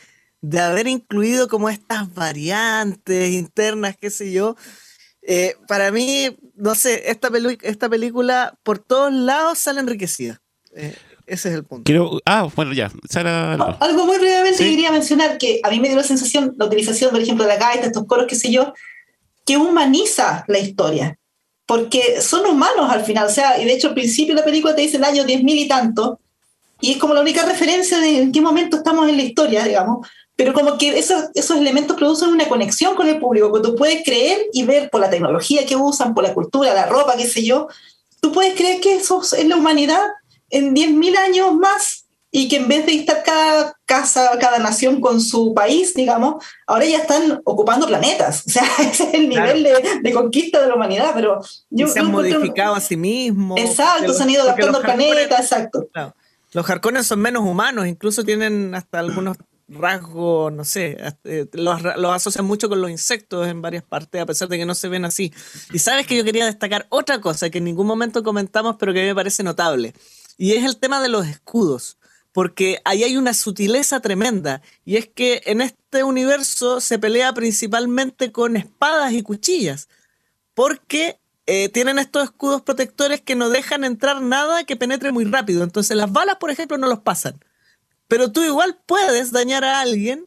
de 0.43 0.61
haber 0.61 0.87
incluido 0.87 1.49
como 1.49 1.69
estas 1.69 2.15
variantes 2.15 3.31
internas, 3.31 3.97
qué 3.97 4.11
sé 4.11 4.31
yo. 4.31 4.57
Eh, 5.23 5.57
para 5.67 5.91
mí, 5.91 6.37
no 6.55 6.77
sé, 6.77 7.11
esta, 7.11 7.31
esta 7.63 7.89
película 7.89 8.57
por 8.63 8.79
todos 8.79 9.13
lados 9.13 9.59
sale 9.59 9.81
enriquecida. 9.81 10.41
Eh, 10.77 10.95
ese 11.27 11.49
es 11.49 11.55
el 11.57 11.65
punto. 11.65 11.83
Quiero, 11.85 12.21
ah, 12.25 12.49
bueno, 12.55 12.73
ya. 12.73 12.93
Algo 13.81 14.07
muy 14.07 14.19
brevemente 14.19 14.59
quería 14.59 14.93
mencionar 14.93 15.39
que 15.39 15.61
a 15.65 15.71
mí 15.71 15.81
me 15.81 15.89
dio 15.89 15.97
la 15.97 16.05
sensación, 16.05 16.55
la 16.57 16.67
utilización, 16.67 17.11
por 17.11 17.21
ejemplo, 17.21 17.45
de 17.45 17.49
la 17.49 17.59
gaita, 17.59 17.87
estos 17.87 18.07
coros, 18.07 18.27
qué 18.29 18.37
sé 18.37 18.53
yo, 18.53 18.73
que 19.47 19.57
humaniza 19.57 20.45
la 20.49 20.59
historia, 20.59 21.19
porque 21.65 22.21
son 22.21 22.45
humanos 22.47 22.91
al 22.91 23.05
final, 23.05 23.27
o 23.27 23.31
sea, 23.31 23.61
y 23.61 23.65
de 23.65 23.73
hecho 23.73 23.89
al 23.89 23.95
principio 23.95 24.35
de 24.35 24.41
la 24.41 24.45
película 24.45 24.75
te 24.75 24.83
dice 24.83 24.99
el 24.99 25.05
año 25.05 25.25
10.000 25.25 25.45
y 25.49 25.69
tanto, 25.69 26.21
y 26.81 26.93
es 26.93 26.99
como 26.99 27.15
la 27.15 27.23
única 27.23 27.47
referencia 27.47 27.99
de 27.99 28.23
en 28.23 28.33
qué 28.33 28.41
momento 28.41 28.77
estamos 28.77 29.09
en 29.09 29.17
la 29.17 29.23
historia, 29.23 29.65
digamos, 29.65 30.07
pero 30.35 30.53
como 30.53 30.77
que 30.77 30.99
esos, 30.99 31.31
esos 31.35 31.57
elementos 31.57 31.97
producen 31.97 32.29
una 32.29 32.49
conexión 32.49 32.95
con 32.95 33.09
el 33.09 33.19
público, 33.19 33.53
que 33.53 33.61
tú 33.61 33.75
puedes 33.75 34.05
creer 34.05 34.39
y 34.53 34.65
ver 34.65 34.91
por 34.91 35.01
la 35.01 35.09
tecnología 35.09 35.65
que 35.65 35.77
usan, 35.77 36.13
por 36.13 36.25
la 36.25 36.35
cultura, 36.35 36.75
la 36.75 36.87
ropa, 36.87 37.17
qué 37.17 37.27
sé 37.27 37.45
yo, 37.45 37.69
tú 38.21 38.33
puedes 38.33 38.55
creer 38.55 38.81
que 38.81 38.97
eso 38.97 39.23
es 39.23 39.47
la 39.47 39.57
humanidad 39.57 40.03
en 40.51 40.75
10.000 40.75 41.17
años 41.17 41.55
más 41.55 42.06
y 42.39 42.49
que 42.49 42.57
en 42.57 42.69
vez 42.69 42.85
de 42.85 42.93
estar 42.93 43.23
cada 43.23 43.75
casa, 43.87 44.29
cada 44.39 44.59
nación 44.59 45.01
con 45.01 45.23
su 45.23 45.55
país, 45.55 45.95
digamos, 45.95 46.45
ahora 46.67 46.85
ya 46.85 46.99
están 46.99 47.41
ocupando 47.47 47.87
planetas. 47.87 48.45
O 48.47 48.51
sea, 48.51 48.63
ese 48.79 49.05
es 49.05 49.15
el 49.15 49.31
nivel 49.31 49.67
de, 50.03 50.13
conquista 50.13 50.61
de 50.61 50.67
la 50.67 50.75
humanidad. 50.75 51.13
Pero 51.15 51.41
yo, 51.71 51.89
se 51.89 52.01
han 52.01 52.11
modificado 52.13 52.75
a 52.75 52.81
sí 52.81 52.95
mismos. 52.95 53.59
Exacto, 53.59 54.13
se 54.13 54.23
han 54.23 54.29
ido 54.29 54.43
adaptando 54.43 54.77
al 54.77 54.85
planeta, 54.85 55.39
exacto. 55.39 55.89
Los 56.53 56.67
jarcones 56.67 57.07
son 57.07 57.21
menos 57.21 57.43
humanos, 57.43 57.87
incluso 57.87 58.23
tienen 58.23 58.75
hasta 58.75 58.99
algunos 58.99 59.39
rasgos, 59.67 60.53
no 60.53 60.65
sé, 60.65 60.99
eh, 61.25 61.47
los, 61.55 61.83
los, 61.83 62.13
asocian 62.13 62.45
mucho 62.45 62.69
con 62.69 62.83
los 62.83 62.91
insectos 62.91 63.49
en 63.49 63.63
varias 63.63 63.83
partes, 63.83 64.21
a 64.21 64.27
pesar 64.27 64.49
de 64.49 64.59
que 64.59 64.67
no 64.67 64.75
se 64.75 64.89
ven 64.89 65.07
así. 65.07 65.33
Y 65.73 65.79
sabes 65.79 66.07
que 66.07 66.19
yo 66.19 66.23
quería 66.23 66.45
destacar 66.45 66.87
otra 66.91 67.19
cosa 67.23 67.49
que 67.49 67.59
en 67.59 67.65
ningún 67.65 67.87
momento 67.87 68.23
comentamos, 68.23 68.77
pero 68.79 68.93
que 68.93 69.01
a 69.01 69.03
mí 69.05 69.09
me 69.09 69.15
parece 69.15 69.43
notable, 69.43 69.95
y 70.37 70.53
es 70.53 70.65
el 70.65 70.77
tema 70.77 71.01
de 71.01 71.09
los 71.09 71.27
escudos 71.27 71.97
porque 72.37 72.83
ahí 72.85 73.03
hay 73.03 73.17
una 73.17 73.33
sutileza 73.33 74.01
tremenda, 74.01 74.61
y 74.85 74.99
es 74.99 75.09
que 75.09 75.41
en 75.47 75.63
este 75.63 76.05
universo 76.05 76.83
se 76.83 76.99
pelea 76.99 77.33
principalmente 77.33 78.31
con 78.31 78.59
espadas 78.59 79.15
y 79.15 79.23
cuchillas, 79.23 79.89
porque 80.53 81.19
eh, 81.47 81.71
tienen 81.71 81.99
estos 81.99 82.25
escudos 82.25 82.61
protectores 82.61 83.23
que 83.23 83.37
no 83.37 83.49
dejan 83.49 83.85
entrar 83.85 84.21
nada 84.21 84.65
que 84.65 84.77
penetre 84.77 85.13
muy 85.13 85.25
rápido, 85.25 85.65
entonces 85.65 85.97
las 85.97 86.13
balas, 86.13 86.37
por 86.37 86.51
ejemplo, 86.51 86.77
no 86.77 86.89
los 86.89 86.99
pasan, 86.99 87.43
pero 88.07 88.31
tú 88.31 88.45
igual 88.45 88.79
puedes 88.85 89.33
dañar 89.33 89.65
a 89.65 89.81
alguien 89.81 90.27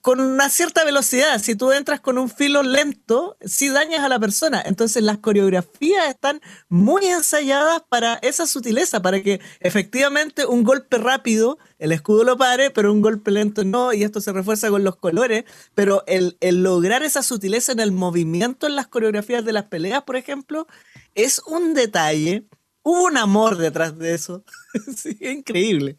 con 0.00 0.20
una 0.20 0.48
cierta 0.48 0.84
velocidad. 0.84 1.40
Si 1.40 1.54
tú 1.54 1.72
entras 1.72 2.00
con 2.00 2.18
un 2.18 2.30
filo 2.30 2.62
lento, 2.62 3.36
sí 3.44 3.68
dañas 3.68 4.00
a 4.00 4.08
la 4.08 4.18
persona. 4.18 4.62
Entonces 4.64 5.02
las 5.02 5.18
coreografías 5.18 6.08
están 6.08 6.40
muy 6.68 7.06
ensayadas 7.06 7.82
para 7.88 8.14
esa 8.22 8.46
sutileza, 8.46 9.02
para 9.02 9.22
que 9.22 9.40
efectivamente 9.60 10.46
un 10.46 10.64
golpe 10.64 10.98
rápido, 10.98 11.58
el 11.78 11.92
escudo 11.92 12.24
lo 12.24 12.36
pare, 12.36 12.70
pero 12.70 12.92
un 12.92 13.02
golpe 13.02 13.30
lento 13.30 13.64
no, 13.64 13.92
y 13.92 14.02
esto 14.02 14.20
se 14.20 14.32
refuerza 14.32 14.70
con 14.70 14.84
los 14.84 14.96
colores. 14.96 15.44
Pero 15.74 16.04
el, 16.06 16.36
lograr 16.62 17.02
esa 17.02 17.22
sutileza 17.22 17.72
en 17.72 17.80
el 17.80 17.92
movimiento 17.92 18.66
en 18.66 18.76
las 18.76 18.88
coreografías 18.88 19.44
de 19.44 19.52
las 19.52 19.64
peleas, 19.64 20.02
por 20.02 20.16
ejemplo, 20.16 20.66
es 21.14 21.42
un 21.46 21.74
detalle. 21.74 22.46
Hubo 22.82 23.04
un 23.04 23.16
amor 23.16 23.58
detrás 23.58 23.98
de 23.98 24.14
eso. 24.14 24.44
sí, 24.96 25.18
increíble. 25.20 25.98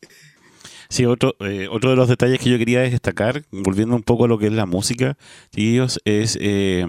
Sí, 0.89 1.05
otro, 1.05 1.35
eh, 1.41 1.67
otro 1.69 1.91
de 1.91 1.95
los 1.95 2.07
detalles 2.07 2.39
que 2.39 2.49
yo 2.49 2.57
quería 2.57 2.81
destacar, 2.81 3.43
volviendo 3.51 3.95
un 3.95 4.01
poco 4.01 4.25
a 4.25 4.27
lo 4.27 4.39
que 4.39 4.47
es 4.47 4.53
la 4.53 4.65
música, 4.65 5.17
chiquillos, 5.51 6.01
es, 6.03 6.35
eh, 6.41 6.83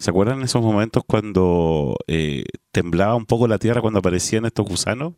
¿se 0.00 0.10
acuerdan 0.10 0.42
esos 0.42 0.60
momentos 0.60 1.04
cuando 1.06 1.96
eh, 2.08 2.44
temblaba 2.72 3.14
un 3.14 3.26
poco 3.26 3.46
la 3.46 3.58
tierra 3.58 3.80
cuando 3.80 4.00
aparecían 4.00 4.44
estos 4.44 4.66
gusanos? 4.66 5.14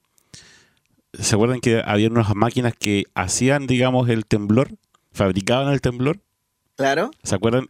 ¿Se 1.14 1.34
acuerdan 1.34 1.60
que 1.60 1.82
había 1.82 2.08
unas 2.08 2.34
máquinas 2.36 2.74
que 2.78 3.04
hacían, 3.14 3.66
digamos, 3.66 4.10
el 4.10 4.26
temblor? 4.26 4.68
¿Fabricaban 5.12 5.72
el 5.72 5.80
temblor? 5.80 6.20
Claro. 6.76 7.10
¿Se 7.22 7.34
acuerdan 7.34 7.68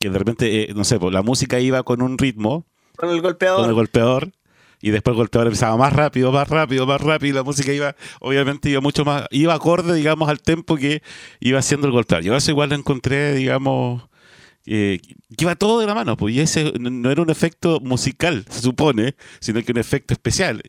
que 0.00 0.08
de 0.08 0.18
repente, 0.18 0.68
no 0.74 0.84
sé, 0.84 0.98
pues, 0.98 1.12
la 1.12 1.22
música 1.22 1.60
iba 1.60 1.82
con 1.82 2.00
un 2.00 2.16
ritmo? 2.16 2.64
Con 2.96 3.10
el 3.10 3.20
golpeador. 3.20 3.60
Con 3.60 3.68
el 3.68 3.74
golpeador 3.74 4.32
y 4.84 4.90
después 4.90 5.12
el 5.12 5.16
golpeador 5.16 5.46
empezaba 5.46 5.78
más 5.78 5.94
rápido, 5.94 6.30
más 6.30 6.46
rápido, 6.46 6.86
más 6.86 7.00
rápido, 7.00 7.30
y 7.30 7.32
la 7.32 7.42
música 7.42 7.72
iba, 7.72 7.96
obviamente 8.20 8.68
iba 8.68 8.82
mucho 8.82 9.02
más, 9.02 9.24
iba 9.30 9.54
acorde, 9.54 9.94
digamos, 9.94 10.28
al 10.28 10.42
tempo 10.42 10.76
que 10.76 11.02
iba 11.40 11.58
haciendo 11.58 11.86
el 11.86 11.92
golpeador. 11.94 12.22
Yo 12.22 12.36
eso 12.36 12.50
igual 12.50 12.68
lo 12.68 12.74
encontré, 12.74 13.34
digamos, 13.34 14.02
que 14.62 15.00
iba 15.38 15.56
todo 15.56 15.80
de 15.80 15.86
la 15.86 15.94
mano, 15.94 16.18
pues, 16.18 16.34
y 16.34 16.40
ese 16.40 16.74
no 16.78 17.10
era 17.10 17.22
un 17.22 17.30
efecto 17.30 17.80
musical, 17.80 18.44
se 18.50 18.60
supone, 18.60 19.16
sino 19.40 19.62
que 19.62 19.72
un 19.72 19.78
efecto 19.78 20.12
especial. 20.12 20.60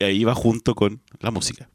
Y 0.00 0.04
ahí 0.04 0.16
iba 0.16 0.34
junto 0.34 0.74
con 0.74 1.00
la 1.20 1.30
música. 1.30 1.70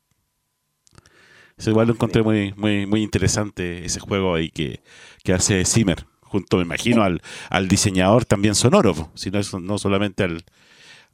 Eso 1.56 1.70
igual 1.70 1.88
lo 1.88 1.94
encontré 1.94 2.24
muy, 2.24 2.54
muy, 2.58 2.86
muy 2.86 3.04
interesante, 3.04 3.86
ese 3.86 4.02
juego 4.02 4.36
ahí 4.36 4.50
que, 4.50 4.82
que 5.24 5.32
hace 5.32 5.64
Zimmer, 5.64 6.06
junto, 6.20 6.58
me 6.58 6.64
imagino, 6.64 7.04
al, 7.04 7.22
al 7.50 7.70
diseñador 7.70 8.26
también 8.26 8.54
sonoro, 8.54 9.14
sino 9.16 9.40
no 9.62 9.78
solamente 9.78 10.26
al, 10.26 10.44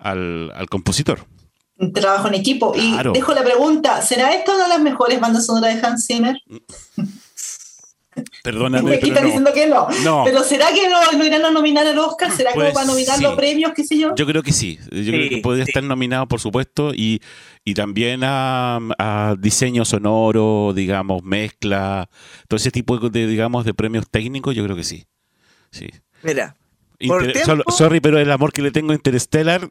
al, 0.01 0.67
compositor. 0.69 1.25
Un 1.77 1.93
trabajo 1.93 2.27
en 2.27 2.35
equipo. 2.35 2.73
Y 2.75 2.95
dejo 3.13 3.33
la 3.33 3.43
pregunta, 3.43 4.01
¿será 4.01 4.33
esta 4.33 4.53
una 4.53 4.63
de 4.63 4.69
las 4.69 4.81
mejores 4.81 5.19
bandas 5.19 5.45
sonoras 5.45 5.75
de 5.75 5.87
Hans 5.87 6.05
Zimmer? 6.05 6.37
Perdóname. 8.43 8.97
Pero 8.97 9.07
están 9.07 9.25
diciendo 9.25 9.53
que 9.53 9.67
no. 9.67 9.87
Pero 10.25 10.43
¿será 10.43 10.67
que 10.73 10.89
no, 10.89 11.23
irán 11.23 11.45
a 11.45 11.51
nominar 11.51 11.87
al 11.87 11.97
Oscar? 11.97 12.31
¿Será 12.31 12.51
que 12.51 12.71
va 12.71 12.81
a 12.81 12.85
nominar 12.85 13.21
los 13.21 13.35
premios, 13.35 13.71
qué 13.73 13.83
sé 13.83 13.97
yo? 13.97 14.13
Yo 14.15 14.25
creo 14.25 14.43
que 14.43 14.51
sí. 14.51 14.79
Yo 14.91 15.11
creo 15.11 15.29
que 15.29 15.37
podría 15.37 15.63
estar 15.63 15.83
nominado, 15.83 16.27
por 16.27 16.41
supuesto, 16.41 16.93
y, 16.93 17.21
y 17.63 17.73
también 17.73 18.21
a, 18.23 18.79
a, 18.97 19.35
diseño 19.39 19.85
sonoro, 19.85 20.73
digamos, 20.75 21.23
mezcla, 21.23 22.09
todo 22.47 22.57
ese 22.57 22.71
tipo 22.71 22.97
de, 22.97 23.27
digamos, 23.27 23.63
de 23.63 23.73
premios 23.73 24.09
técnicos, 24.09 24.55
yo 24.55 24.63
creo 24.65 24.75
que 24.75 24.83
sí. 24.83 25.05
Sí. 25.71 25.89
Mira, 26.21 26.57
por 27.07 27.31
tiempo- 27.31 27.71
sorry, 27.71 27.99
pero 28.01 28.19
el 28.19 28.31
amor 28.31 28.51
que 28.51 28.61
le 28.61 28.71
tengo 28.71 28.91
a 28.91 28.95
Interstellar 28.95 29.69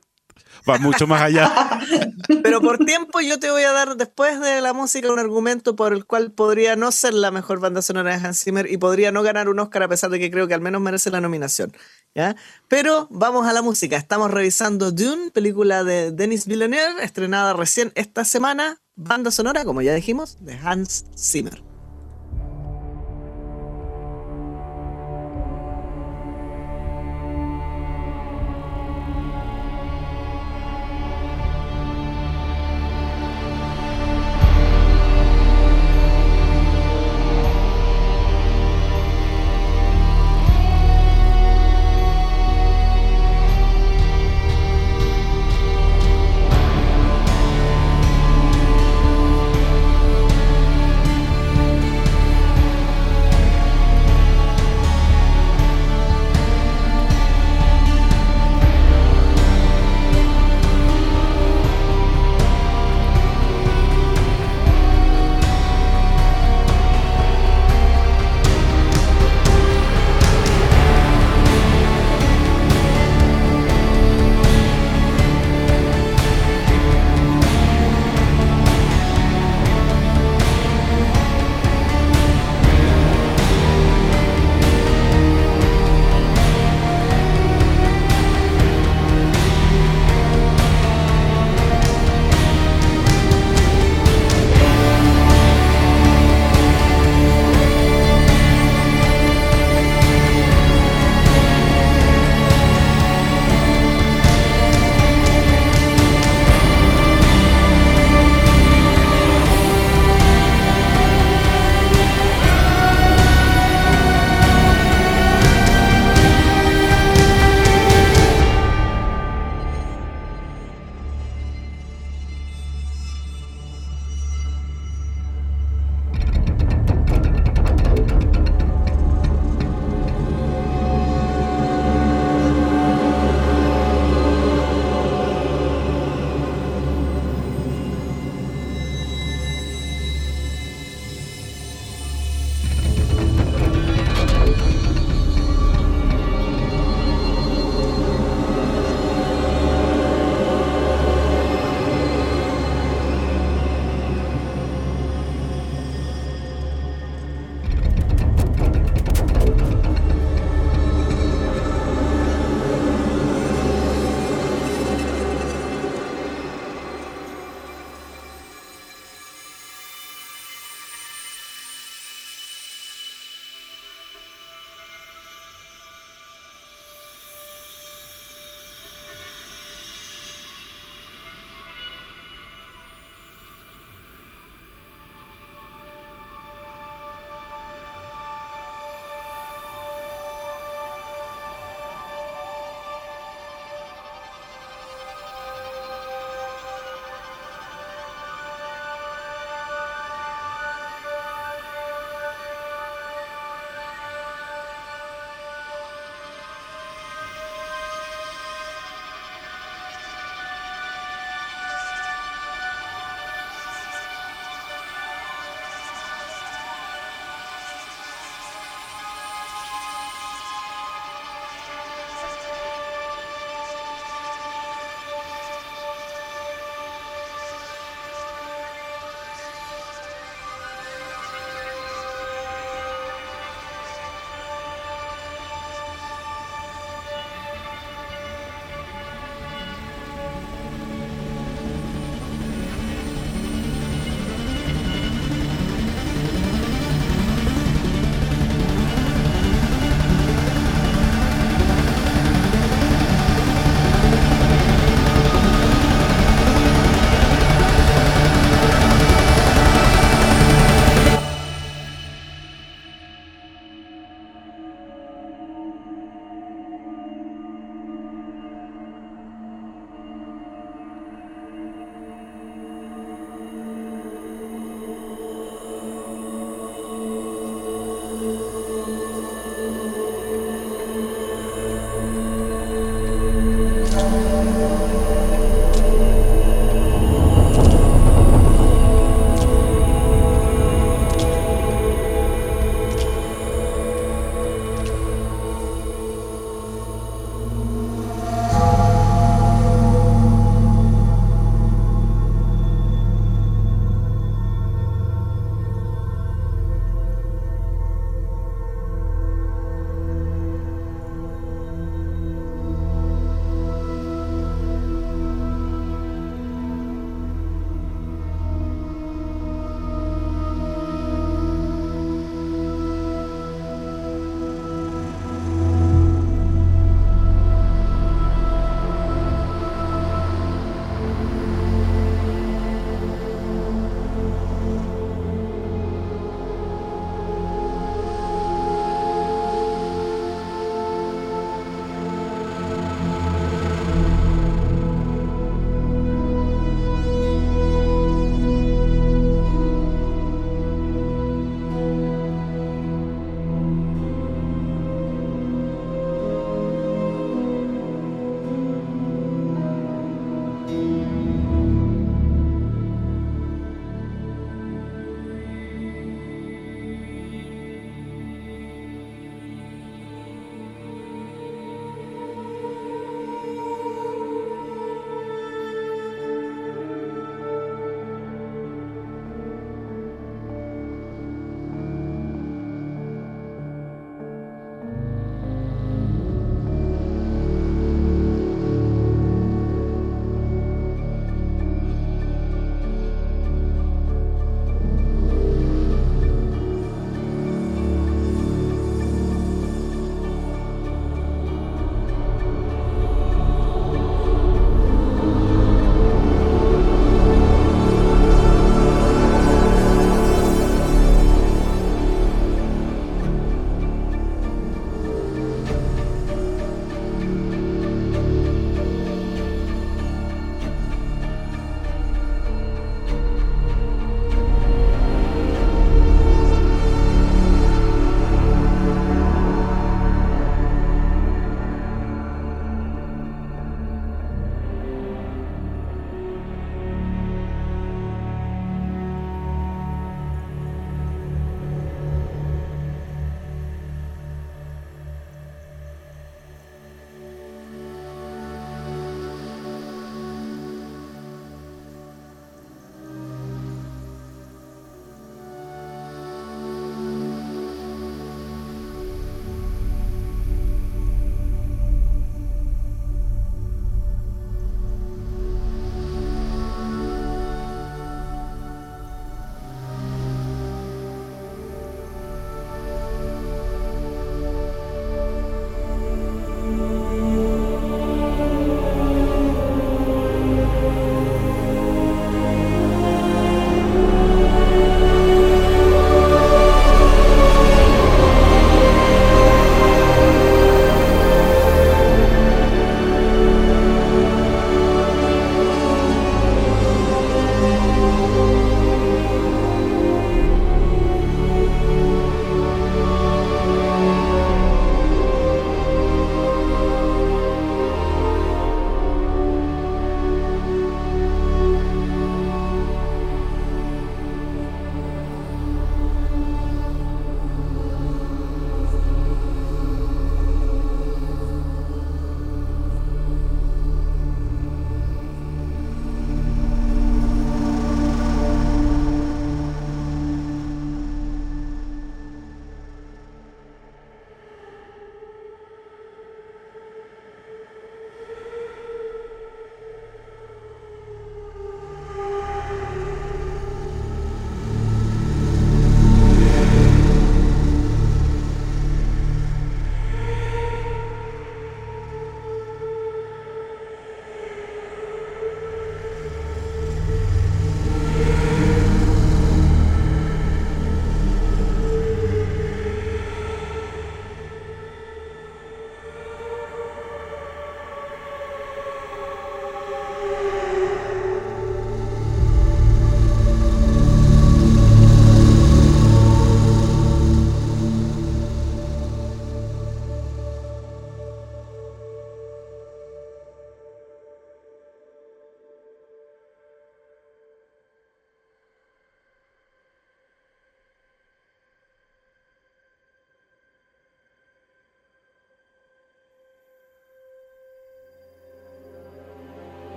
va 0.68 0.78
mucho 0.78 1.06
más 1.06 1.22
allá. 1.22 1.52
Pero 2.42 2.60
por 2.60 2.78
tiempo 2.78 3.20
yo 3.20 3.38
te 3.38 3.50
voy 3.50 3.62
a 3.62 3.72
dar 3.72 3.96
después 3.96 4.40
de 4.40 4.60
la 4.60 4.72
música 4.72 5.12
un 5.12 5.18
argumento 5.18 5.76
por 5.76 5.92
el 5.92 6.04
cual 6.04 6.32
podría 6.32 6.76
no 6.76 6.92
ser 6.92 7.14
la 7.14 7.30
mejor 7.30 7.60
banda 7.60 7.82
sonora 7.82 8.16
de 8.16 8.26
Hans 8.26 8.42
Zimmer 8.42 8.70
y 8.70 8.76
podría 8.76 9.12
no 9.12 9.22
ganar 9.22 9.48
un 9.48 9.58
Oscar 9.60 9.84
a 9.84 9.88
pesar 9.88 10.10
de 10.10 10.18
que 10.18 10.30
creo 10.30 10.48
que 10.48 10.54
al 10.54 10.60
menos 10.60 10.80
merece 10.80 11.10
la 11.10 11.20
nominación. 11.20 11.72
¿ya? 12.14 12.36
Pero 12.68 13.08
vamos 13.10 13.46
a 13.46 13.52
la 13.52 13.62
música. 13.62 13.96
Estamos 13.96 14.30
revisando 14.30 14.92
Dune, 14.92 15.30
película 15.30 15.84
de 15.84 16.12
Denis 16.12 16.46
Villeneuve, 16.46 17.02
estrenada 17.02 17.52
recién 17.52 17.92
esta 17.94 18.24
semana. 18.24 18.78
Banda 18.96 19.30
sonora, 19.30 19.64
como 19.64 19.82
ya 19.82 19.94
dijimos, 19.94 20.36
de 20.40 20.58
Hans 20.62 21.06
Zimmer. 21.16 21.69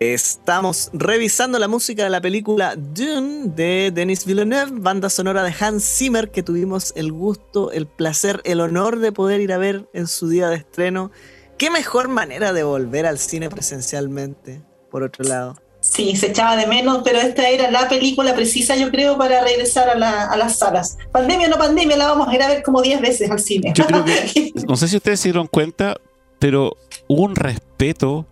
Estamos 0.00 0.88
revisando 0.94 1.58
la 1.58 1.68
música 1.68 2.04
de 2.04 2.08
la 2.08 2.22
película 2.22 2.74
Dune 2.74 3.50
de 3.54 3.90
Denis 3.92 4.24
Villeneuve, 4.24 4.80
banda 4.80 5.10
sonora 5.10 5.42
de 5.42 5.54
Hans 5.60 5.84
Zimmer, 5.84 6.30
que 6.30 6.42
tuvimos 6.42 6.94
el 6.96 7.12
gusto, 7.12 7.70
el 7.70 7.86
placer, 7.86 8.40
el 8.44 8.62
honor 8.62 9.00
de 9.00 9.12
poder 9.12 9.42
ir 9.42 9.52
a 9.52 9.58
ver 9.58 9.90
en 9.92 10.06
su 10.06 10.30
día 10.30 10.48
de 10.48 10.56
estreno. 10.56 11.10
Qué 11.58 11.68
mejor 11.68 12.08
manera 12.08 12.54
de 12.54 12.62
volver 12.62 13.04
al 13.04 13.18
cine 13.18 13.50
presencialmente, 13.50 14.62
por 14.90 15.02
otro 15.02 15.22
lado. 15.22 15.58
Sí, 15.80 16.16
se 16.16 16.28
echaba 16.28 16.56
de 16.56 16.66
menos, 16.66 17.02
pero 17.04 17.18
esta 17.18 17.50
era 17.50 17.70
la 17.70 17.86
película 17.86 18.34
precisa, 18.34 18.76
yo 18.76 18.90
creo, 18.90 19.18
para 19.18 19.44
regresar 19.44 19.90
a, 19.90 19.96
las 20.34 20.58
salas. 20.58 20.96
Pandemia 21.12 21.48
o 21.48 21.50
no 21.50 21.58
pandemia, 21.58 21.98
la 21.98 22.06
vamos 22.06 22.26
a 22.26 22.34
ir 22.34 22.42
a 22.42 22.48
ver 22.48 22.62
como 22.62 22.80
10 22.80 23.02
veces 23.02 23.30
al 23.30 23.40
cine. 23.40 23.74
no 24.66 24.76
sé 24.78 24.88
si 24.88 24.96
ustedes 24.96 25.20
se 25.20 25.28
dieron 25.28 25.46
cuenta, 25.46 25.98
pero 26.38 26.74
hubo 27.06 27.24
un 27.24 27.36
respeto 27.36 28.26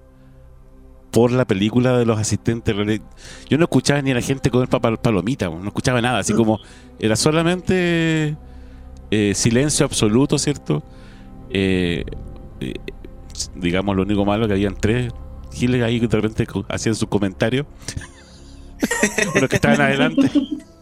por 1.11 1.33
la 1.33 1.45
película 1.47 1.97
de 1.99 2.05
los 2.05 2.19
asistentes. 2.19 2.75
Yo 3.49 3.59
no 3.59 3.65
escuchaba 3.65 4.03
ni 4.03 4.11
a 4.11 4.15
la 4.15 4.21
gente 4.21 4.51
comer 4.51 4.69
palomita, 4.69 5.49
no 5.49 5.67
escuchaba 5.67 6.01
nada, 6.01 6.19
así 6.19 6.33
como 6.33 6.61
era 6.99 7.17
solamente 7.17 8.37
eh, 9.11 9.33
silencio 9.35 9.87
absoluto, 9.87 10.39
¿cierto? 10.39 10.83
Eh, 11.51 12.05
eh, 12.61 12.75
digamos, 13.55 13.97
lo 13.97 14.03
único 14.03 14.25
malo 14.25 14.47
que 14.47 14.55
habían 14.55 14.75
tres 14.75 15.13
giles 15.53 15.83
ahí 15.83 16.01
que 16.01 16.09
de 16.09 16.21
repente 16.21 16.47
hacían 16.69 16.95
sus 16.95 17.09
comentarios. 17.09 17.67
los 19.41 19.49
que 19.49 19.57
estaban 19.57 19.81
adelante. 19.81 20.31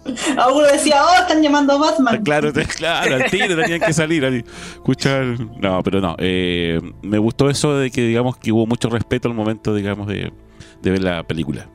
A 0.38 0.48
uno 0.48 0.66
decía, 0.66 1.02
oh, 1.04 1.22
están 1.22 1.42
llamando 1.42 1.74
a 1.74 1.78
Batman. 1.78 2.22
Claro, 2.22 2.52
claro, 2.52 3.16
al 3.16 3.30
tiro 3.30 3.56
tenían 3.56 3.80
que 3.80 3.92
salir 3.92 4.24
escuchar. 4.24 5.24
No, 5.60 5.82
pero 5.82 6.00
no. 6.00 6.16
Eh, 6.18 6.80
me 7.02 7.18
gustó 7.18 7.50
eso 7.50 7.76
de 7.76 7.90
que, 7.90 8.02
digamos, 8.02 8.36
que 8.36 8.52
hubo 8.52 8.66
mucho 8.66 8.88
respeto 8.88 9.28
al 9.28 9.34
momento, 9.34 9.74
digamos, 9.74 10.06
de, 10.06 10.32
ver 10.82 11.02
la 11.02 11.26
película. 11.26 11.68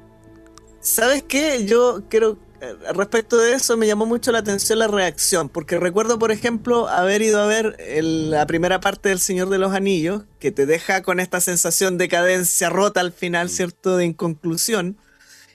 ¿Sabes 0.79 1.23
qué? 1.23 1.65
Yo 1.65 2.03
quiero. 2.09 2.37
Eh, 2.61 2.75
respecto 2.93 3.37
de 3.37 3.53
eso, 3.53 3.75
me 3.75 3.87
llamó 3.87 4.05
mucho 4.05 4.31
la 4.31 4.39
atención 4.39 4.79
la 4.79 4.87
reacción, 4.87 5.49
porque 5.49 5.79
recuerdo, 5.79 6.19
por 6.19 6.31
ejemplo, 6.31 6.87
haber 6.87 7.23
ido 7.23 7.41
a 7.41 7.47
ver 7.47 7.75
la 8.03 8.45
primera 8.45 8.79
parte 8.79 9.09
del 9.09 9.19
Señor 9.19 9.49
de 9.49 9.57
los 9.57 9.73
Anillos, 9.73 10.23
que 10.39 10.51
te 10.51 10.67
deja 10.67 11.01
con 11.01 11.19
esta 11.19 11.39
sensación 11.41 11.97
de 11.97 12.07
cadencia 12.07 12.69
rota 12.69 12.99
al 12.99 13.11
final, 13.11 13.49
¿cierto? 13.49 13.97
De 13.97 14.05
inconclusión. 14.05 14.97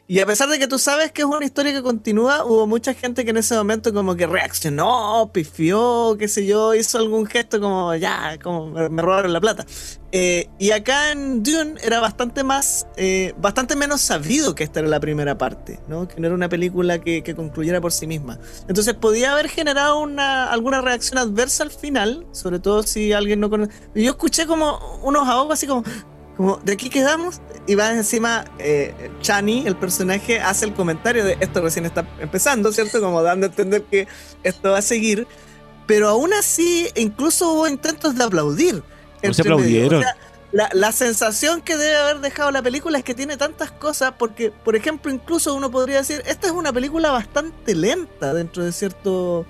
Y 0.08 0.20
a 0.20 0.26
pesar 0.26 0.48
de 0.48 0.60
que 0.60 0.68
tú 0.68 0.78
sabes 0.78 1.10
que 1.10 1.22
es 1.22 1.26
una 1.26 1.44
historia 1.44 1.72
que 1.72 1.82
continúa, 1.82 2.44
hubo 2.44 2.68
mucha 2.68 2.94
gente 2.94 3.24
que 3.24 3.30
en 3.30 3.38
ese 3.38 3.56
momento 3.56 3.92
como 3.92 4.14
que 4.14 4.28
reaccionó, 4.28 5.30
pifió, 5.32 6.16
qué 6.16 6.28
sé 6.28 6.46
yo, 6.46 6.76
hizo 6.76 6.98
algún 6.98 7.26
gesto 7.26 7.60
como 7.60 7.92
ya, 7.96 8.38
como 8.40 8.68
me, 8.68 9.02
robaron 9.02 9.32
la 9.32 9.40
plata. 9.40 9.66
Eh, 10.12 10.48
y 10.60 10.70
acá 10.70 11.10
en 11.10 11.42
Dune 11.42 11.74
era 11.82 11.98
bastante 11.98 12.44
más, 12.44 12.86
eh, 12.96 13.34
bastante 13.38 13.74
menos 13.74 14.00
sabido 14.00 14.54
que 14.54 14.62
esta 14.62 14.78
era 14.78 14.88
la 14.88 15.00
primera 15.00 15.36
parte, 15.38 15.80
¿no? 15.88 16.06
Que 16.06 16.20
no 16.20 16.28
era 16.28 16.36
una 16.36 16.48
película 16.48 17.00
que, 17.00 17.34
concluyera 17.34 17.80
por 17.80 17.90
sí 17.90 18.06
misma. 18.06 18.38
Entonces 18.68 18.94
podía 18.94 19.32
haber 19.32 19.48
generado 19.48 19.98
una, 19.98 20.52
alguna 20.52 20.82
reacción 20.82 21.18
adversa 21.18 21.64
al 21.64 21.72
final, 21.72 22.28
sobre 22.30 22.60
todo 22.60 22.84
si 22.84 23.12
alguien 23.12 23.40
no 23.40 23.50
conoce. 23.50 23.72
Yo 23.96 24.10
escuché 24.12 24.46
como 24.46 24.78
unos 25.02 25.28
ahogos 25.28 25.54
así 25.54 25.66
como 25.66 25.82
como, 26.36 26.56
¿de 26.62 26.74
aquí 26.74 26.90
quedamos? 26.90 27.40
Y 27.66 27.74
va 27.74 27.90
encima, 27.92 28.44
eh, 28.58 29.10
Chani, 29.22 29.66
el 29.66 29.76
personaje, 29.76 30.38
hace 30.40 30.66
el 30.66 30.74
comentario 30.74 31.24
de 31.24 31.36
esto 31.40 31.62
recién 31.62 31.86
está 31.86 32.06
empezando, 32.20 32.72
¿cierto? 32.72 33.00
Como 33.00 33.22
dando 33.22 33.46
a 33.46 33.48
entender 33.48 33.84
que 33.84 34.06
esto 34.42 34.72
va 34.72 34.78
a 34.78 34.82
seguir. 34.82 35.26
Pero 35.86 36.08
aún 36.08 36.32
así, 36.34 36.88
incluso 36.94 37.52
hubo 37.52 37.68
intentos 37.68 38.16
de 38.16 38.24
aplaudir. 38.24 38.82
No 39.22 39.32
se 39.32 39.42
aplaudieron. 39.42 40.04
la, 40.52 40.68
la, 40.72 40.92
sensación 40.92 41.62
que 41.62 41.76
debe 41.76 41.96
haber 41.96 42.20
dejado 42.20 42.50
la 42.50 42.62
película 42.62 42.98
es 42.98 43.04
que 43.04 43.14
tiene 43.14 43.36
tantas 43.36 43.70
cosas, 43.70 44.12
porque, 44.18 44.50
por 44.50 44.76
ejemplo, 44.76 45.10
incluso 45.10 45.54
uno 45.54 45.70
podría 45.70 45.98
decir, 45.98 46.22
esta 46.26 46.48
es 46.48 46.52
una 46.52 46.72
película 46.72 47.10
bastante 47.12 47.74
lenta 47.74 48.34
dentro 48.34 48.64
de 48.64 48.72
cierto 48.72 49.46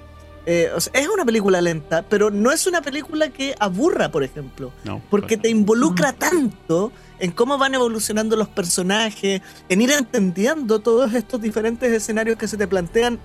eh, 0.47 0.71
es 0.93 1.09
una 1.09 1.25
película 1.25 1.61
lenta, 1.61 2.03
pero 2.09 2.31
no 2.31 2.53
es 2.53 2.69
una 2.69 2.81
película 2.81 3.31
que 3.31 3.57
aburra, 3.59 4.11
por 4.11 4.23
ejemplo. 4.23 4.73
porque 5.11 5.37
te 5.37 5.49
involucra 5.49 6.13
tanto 6.13 6.93
en 7.19 7.33
cómo 7.33 7.59
van 7.59 7.75
evolucionando 7.75 8.37
los 8.37 8.49
personajes, 8.49 9.43
en 9.69 9.83
ir 9.83 9.91
entendiendo 9.91 10.79
todos 10.79 11.15
estos 11.15 11.41
diferentes 11.41 11.93
escenarios 11.93 12.39
que 12.39 12.47
se 12.47 12.57
te 12.57 12.69
plantean 12.69 13.19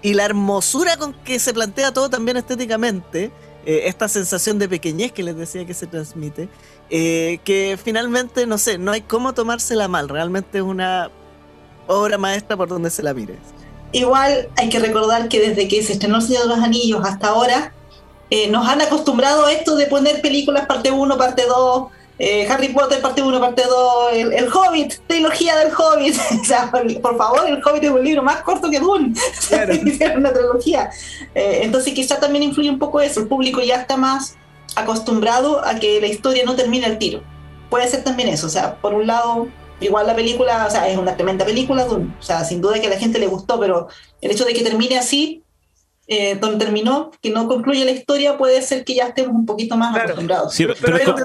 y 0.00 0.14
la 0.14 0.24
hermosura 0.24 0.96
con 0.96 1.12
que 1.12 1.40
se 1.40 1.52
plantea 1.52 1.92
todo 1.92 2.08
también 2.08 2.36
estéticamente, 2.36 3.32
eh, 3.66 3.82
esta 3.86 4.06
sensación 4.08 4.58
de 4.60 4.68
pequeñez 4.68 5.10
que 5.10 5.24
les 5.24 5.36
decía 5.36 5.66
que 5.66 5.74
se 5.74 5.88
transmite, 5.88 6.48
eh, 6.88 7.40
que 7.44 7.76
finalmente, 7.82 8.46
no 8.46 8.58
sé, 8.58 8.78
no 8.78 8.92
hay 8.92 9.00
cómo 9.00 9.34
tomársela 9.34 9.88
mal, 9.88 10.08
realmente 10.08 10.58
es 10.58 10.64
una 10.64 11.10
obra 11.88 12.16
maestra 12.16 12.56
por 12.56 12.68
donde 12.68 12.90
se 12.90 13.02
la 13.02 13.12
mire. 13.12 13.38
Igual 13.92 14.48
hay 14.56 14.68
que 14.68 14.78
recordar 14.78 15.28
que 15.28 15.40
desde 15.40 15.68
que 15.68 15.82
se 15.82 15.94
estrenó 15.94 16.16
El 16.16 16.22
Señor 16.22 16.42
de 16.42 16.48
los 16.48 16.58
Anillos 16.58 17.00
hasta 17.04 17.28
ahora, 17.28 17.72
eh, 18.30 18.48
nos 18.48 18.68
han 18.68 18.82
acostumbrado 18.82 19.46
a 19.46 19.52
esto 19.52 19.76
de 19.76 19.86
poner 19.86 20.20
películas 20.20 20.66
parte 20.66 20.90
1, 20.90 21.16
parte 21.16 21.44
2, 21.46 21.88
eh, 22.20 22.48
Harry 22.50 22.70
Potter 22.70 23.00
parte 23.00 23.22
1, 23.22 23.40
parte 23.40 23.62
2, 23.62 24.12
el, 24.12 24.48
Hobbit, 24.52 24.94
trilogía 25.06 25.56
del 25.56 25.72
Hobbit. 25.72 26.16
o 26.42 26.44
sea, 26.44 26.70
por, 26.70 27.16
favor, 27.16 27.48
el 27.48 27.62
Hobbit 27.64 27.84
es 27.84 27.90
un 27.90 28.04
libro 28.04 28.22
más 28.22 28.42
corto 28.42 28.68
que 28.70 28.80
Dune. 28.80 29.14
Hicieron 29.84 30.18
una 30.18 30.32
trilogía. 30.32 30.90
Eh, 31.34 31.60
entonces 31.62 31.94
quizá 31.94 32.18
también 32.18 32.42
influye 32.42 32.70
un 32.70 32.78
poco 32.78 33.00
eso. 33.00 33.20
El 33.20 33.28
público 33.28 33.62
ya 33.62 33.76
está 33.76 33.96
más 33.96 34.36
acostumbrado 34.74 35.64
a 35.64 35.76
que 35.76 36.00
la 36.00 36.08
historia 36.08 36.44
no 36.44 36.56
termine 36.56 36.86
al 36.86 36.98
tiro. 36.98 37.22
Puede 37.70 37.88
ser 37.88 38.02
también 38.02 38.28
eso. 38.28 38.46
O 38.46 38.50
sea, 38.50 38.76
por 38.76 38.94
un 38.94 39.06
lado 39.06 39.48
igual 39.80 40.06
la 40.06 40.14
película, 40.14 40.66
o 40.66 40.70
sea, 40.70 40.88
es 40.88 40.98
una 40.98 41.16
tremenda 41.16 41.44
película, 41.44 41.84
o 41.84 42.22
sea, 42.22 42.44
sin 42.44 42.60
duda 42.60 42.80
que 42.80 42.86
a 42.86 42.90
la 42.90 42.98
gente 42.98 43.18
le 43.18 43.26
gustó, 43.26 43.58
pero 43.60 43.88
el 44.20 44.30
hecho 44.30 44.44
de 44.44 44.54
que 44.54 44.62
termine 44.62 44.98
así, 44.98 45.42
eh, 46.06 46.36
donde 46.40 46.64
terminó, 46.64 47.10
que 47.22 47.30
no 47.30 47.46
concluye 47.46 47.84
la 47.84 47.90
historia, 47.90 48.38
puede 48.38 48.62
ser 48.62 48.84
que 48.84 48.94
ya 48.94 49.08
estemos 49.08 49.34
un 49.34 49.46
poquito 49.46 49.76
más 49.76 49.94
acostumbrados. 49.96 50.54
Sí, 50.54 50.66
pero, 50.80 51.16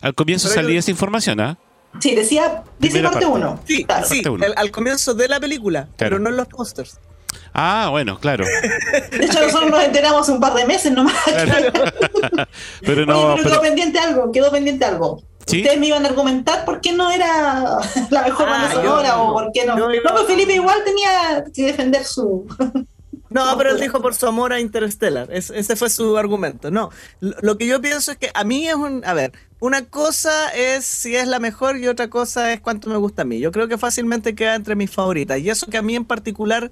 al, 0.00 0.14
comienzo 0.14 0.48
salía 0.48 0.78
esa 0.78 0.90
información, 0.90 1.40
¿ah? 1.40 1.58
Sí, 2.00 2.14
decía, 2.14 2.62
dice 2.78 3.02
parte 3.02 3.26
1. 3.26 3.60
Sí, 3.66 3.86
sí 4.08 4.22
al 4.56 4.70
comienzo 4.70 5.14
de 5.14 5.28
la 5.28 5.40
película, 5.40 5.88
pero 5.96 6.18
no 6.18 6.28
en 6.28 6.36
los 6.36 6.46
pósters. 6.46 7.00
Ah, 7.52 7.88
bueno, 7.90 8.18
claro. 8.18 8.44
De 9.10 9.24
hecho, 9.24 9.40
nosotros 9.40 9.70
nos 9.70 9.82
enteramos 9.82 10.28
un 10.28 10.40
par 10.40 10.54
de 10.54 10.64
meses 10.64 10.92
nomás. 10.92 11.14
pero 12.82 13.04
no. 13.04 13.34
pero 13.36 13.48
quedó 13.48 13.60
pendiente 13.60 13.98
algo, 13.98 14.32
quedó 14.32 14.50
pendiente 14.50 14.84
algo. 14.84 15.22
Ustedes 15.56 15.78
me 15.78 15.86
iban 15.86 16.04
a 16.04 16.08
argumentar 16.08 16.64
por 16.64 16.80
qué 16.80 16.92
no 16.92 17.10
era 17.10 17.78
la 18.10 18.22
mejor 18.22 18.48
banda 18.48 18.68
ah, 18.70 18.74
sonora 18.74 19.22
o 19.22 19.32
por 19.32 19.52
qué 19.52 19.66
no. 19.66 19.76
No, 19.76 19.88
no, 19.88 20.10
pues 20.12 20.26
Felipe 20.26 20.54
igual 20.54 20.78
tenía 20.84 21.44
que 21.52 21.64
defender 21.64 22.04
su. 22.04 22.46
No, 23.30 23.44
pero 23.58 23.72
él 23.72 23.78
dijo 23.78 24.00
por 24.00 24.14
su 24.14 24.26
amor 24.26 24.54
a 24.54 24.60
Interstellar. 24.60 25.28
ese 25.30 25.76
fue 25.76 25.90
su 25.90 26.16
argumento. 26.16 26.70
No, 26.70 26.88
lo 27.20 27.58
que 27.58 27.66
yo 27.66 27.78
pienso 27.78 28.12
es 28.12 28.16
que 28.16 28.30
a 28.32 28.42
mí 28.42 28.66
es 28.66 28.74
un. 28.74 29.04
A 29.04 29.12
ver, 29.12 29.32
una 29.60 29.84
cosa 29.84 30.48
es 30.54 30.86
si 30.86 31.14
es 31.14 31.28
la 31.28 31.38
mejor 31.38 31.76
y 31.76 31.88
otra 31.88 32.08
cosa 32.08 32.54
es 32.54 32.60
cuánto 32.62 32.88
me 32.88 32.96
gusta 32.96 33.22
a 33.22 33.24
mí. 33.26 33.38
Yo 33.38 33.52
creo 33.52 33.68
que 33.68 33.76
fácilmente 33.76 34.34
queda 34.34 34.54
entre 34.54 34.76
mis 34.76 34.90
favoritas. 34.90 35.40
Y 35.40 35.50
eso 35.50 35.66
que 35.66 35.76
a 35.76 35.82
mí 35.82 35.94
en 35.94 36.06
particular 36.06 36.70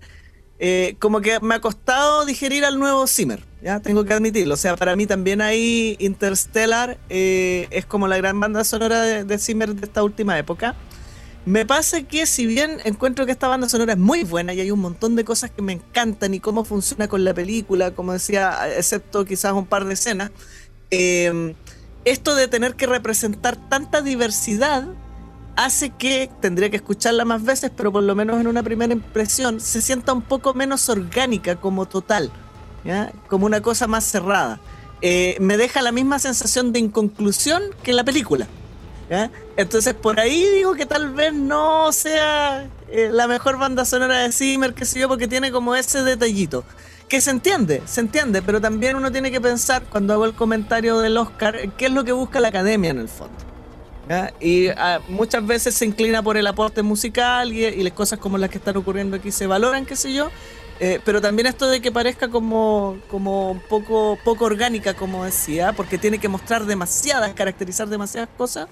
eh, 0.59 0.97
como 0.99 1.21
que 1.21 1.39
me 1.41 1.55
ha 1.55 1.61
costado 1.61 2.25
digerir 2.25 2.65
al 2.65 2.79
nuevo 2.79 3.07
Zimmer, 3.07 3.43
ya 3.67 3.81
tengo 3.81 4.05
que 4.05 4.15
admitirlo. 4.15 4.55
O 4.55 4.57
sea, 4.57 4.77
para 4.77 4.95
mí 4.95 5.07
también 5.07 5.41
hay 5.41 5.97
Interstellar, 5.99 6.99
eh, 7.09 7.67
es 7.71 7.85
como 7.85 8.07
la 8.07 8.17
gran 8.17 8.39
banda 8.39 8.63
sonora 8.63 9.03
de, 9.03 9.25
de, 9.25 9.39
Zimmer 9.39 9.75
de 9.75 9.87
esta 9.87 10.05
última 10.05 10.39
época. 10.39 10.77
Me 11.45 11.67
pasa 11.67 12.03
que 12.03 12.27
si 12.27 12.47
bien 12.47 12.79
encuentro 12.85 13.27
que 13.27 13.33
esta 13.33 13.49
banda 13.49 13.69
sonora 13.69 13.95
es 13.95 13.99
muy 13.99 14.23
buena 14.23 14.55
y 14.55 14.61
hay 14.61 14.71
un 14.71 14.79
montón 14.79 15.17
de 15.17 15.25
cosas 15.25 15.51
que 15.51 15.63
me 15.63 15.73
encantan 15.73 16.33
y 16.33 16.39
cómo 16.39 16.65
funciona 16.65 17.09
con 17.09 17.25
la 17.25 17.35
película, 17.35 17.91
como 17.91 18.13
decía, 18.13 18.69
excepto 18.77 19.25
quizás 19.25 19.53
un 19.53 19.67
par 19.67 19.85
de 19.85 19.95
escenas, 19.95 20.31
eh, 20.93 21.55
esto 22.05 22.37
de 22.37 22.47
tener 22.47 22.77
que 22.77 22.87
representar 22.87 23.57
tanta 23.69 24.01
diversidad 24.01 24.87
hace 25.57 25.91
que, 25.91 26.31
tendría 26.41 26.71
que 26.71 26.77
escucharla 26.77 27.25
más 27.25 27.43
veces, 27.43 27.73
pero 27.77 27.91
por 27.91 28.05
lo 28.05 28.15
menos 28.15 28.41
en 28.41 28.47
una 28.47 28.63
primera 28.63 28.93
impresión, 28.93 29.61
se 29.61 29.81
sienta 29.83 30.13
un 30.13 30.23
poco 30.23 30.55
menos 30.55 30.89
orgánica 30.89 31.57
como 31.57 31.87
total, 31.87 32.31
¿ya? 32.87 33.13
como 33.29 33.47
una 33.47 33.61
cosa 33.61 33.87
más 33.87 34.05
cerrada. 34.05 34.61
Eh, 35.03 35.37
me 35.41 35.57
deja 35.57 35.83
la 35.83 35.93
misma 35.93 36.19
sensación 36.19 36.73
de 36.73 36.79
inconclusión 36.79 37.63
que 37.83 37.93
la 37.93 38.05
película. 38.05 38.47
¿ya? 39.11 39.31
Entonces 39.57 39.95
por 39.95 40.21
ahí 40.21 40.45
digo 40.55 40.75
que 40.75 40.87
tal 40.87 41.13
vez 41.13 41.33
no 41.33 41.93
sea 41.93 42.69
eh, 42.89 43.11
la 43.13 43.27
mejor 43.27 43.59
banda 43.59 43.85
sonora 43.85 44.19
de 44.21 44.33
Zimmer, 44.33 44.75
que 44.75 44.85
sé 44.85 45.01
yo, 45.01 45.09
porque 45.09 45.29
tiene 45.29 45.51
como 45.51 45.75
ese 45.75 46.03
detallito. 46.03 46.65
Que 47.09 47.21
se 47.21 47.31
entiende, 47.31 47.83
se 47.87 48.01
entiende, 48.01 48.43
pero 48.43 48.61
también 48.61 48.97
uno 48.97 49.13
tiene 49.13 49.31
que 49.31 49.41
pensar 49.41 49.85
cuando 49.85 50.13
hago 50.13 50.25
el 50.25 50.35
comentario 50.35 50.99
del 50.99 51.17
Oscar, 51.17 51.71
qué 51.77 51.87
es 51.87 51.93
lo 51.93 52.05
que 52.05 52.11
busca 52.13 52.41
la 52.41 52.49
academia 52.49 52.91
en 52.91 52.99
el 52.99 53.09
fondo. 53.09 53.47
Y 54.41 54.69
ah, 54.69 55.01
muchas 55.09 55.45
veces 55.45 55.75
se 55.75 55.85
inclina 55.85 56.23
por 56.23 56.37
el 56.37 56.47
aporte 56.47 56.83
musical 56.83 57.53
y, 57.53 57.83
las 57.83 57.93
cosas 57.93 58.19
como 58.19 58.39
las 58.39 58.51
que 58.51 58.59
están 58.59 58.77
ocurriendo 58.77 59.17
aquí 59.17 59.33
se 59.33 59.47
valoran, 59.47 59.85
qué 59.85 59.97
sé 59.97 60.13
yo. 60.13 60.31
Eh, 60.79 61.01
pero 61.05 61.21
también 61.23 61.47
esto 61.47 61.69
de 61.69 61.81
que 61.81 61.91
parezca 61.91 62.29
como, 62.29 62.99
como 63.11 63.61
poco, 63.69 64.19
poco 64.25 64.45
orgánica, 64.45 64.95
como 64.95 65.25
decía, 65.25 65.73
porque 65.73 65.97
tiene 65.97 66.19
que 66.19 66.29
mostrar 66.29 66.67
demasiadas, 66.67 67.33
caracterizar 67.33 67.89
demasiadas 67.89 68.29
cosas, 68.37 68.69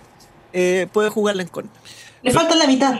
eh, 0.52 0.86
puede 0.92 1.08
jugarle 1.08 1.42
en 1.44 1.48
contra. 1.48 1.80
Le 2.22 2.30
falta 2.30 2.54
la 2.54 2.66
mitad. 2.66 2.94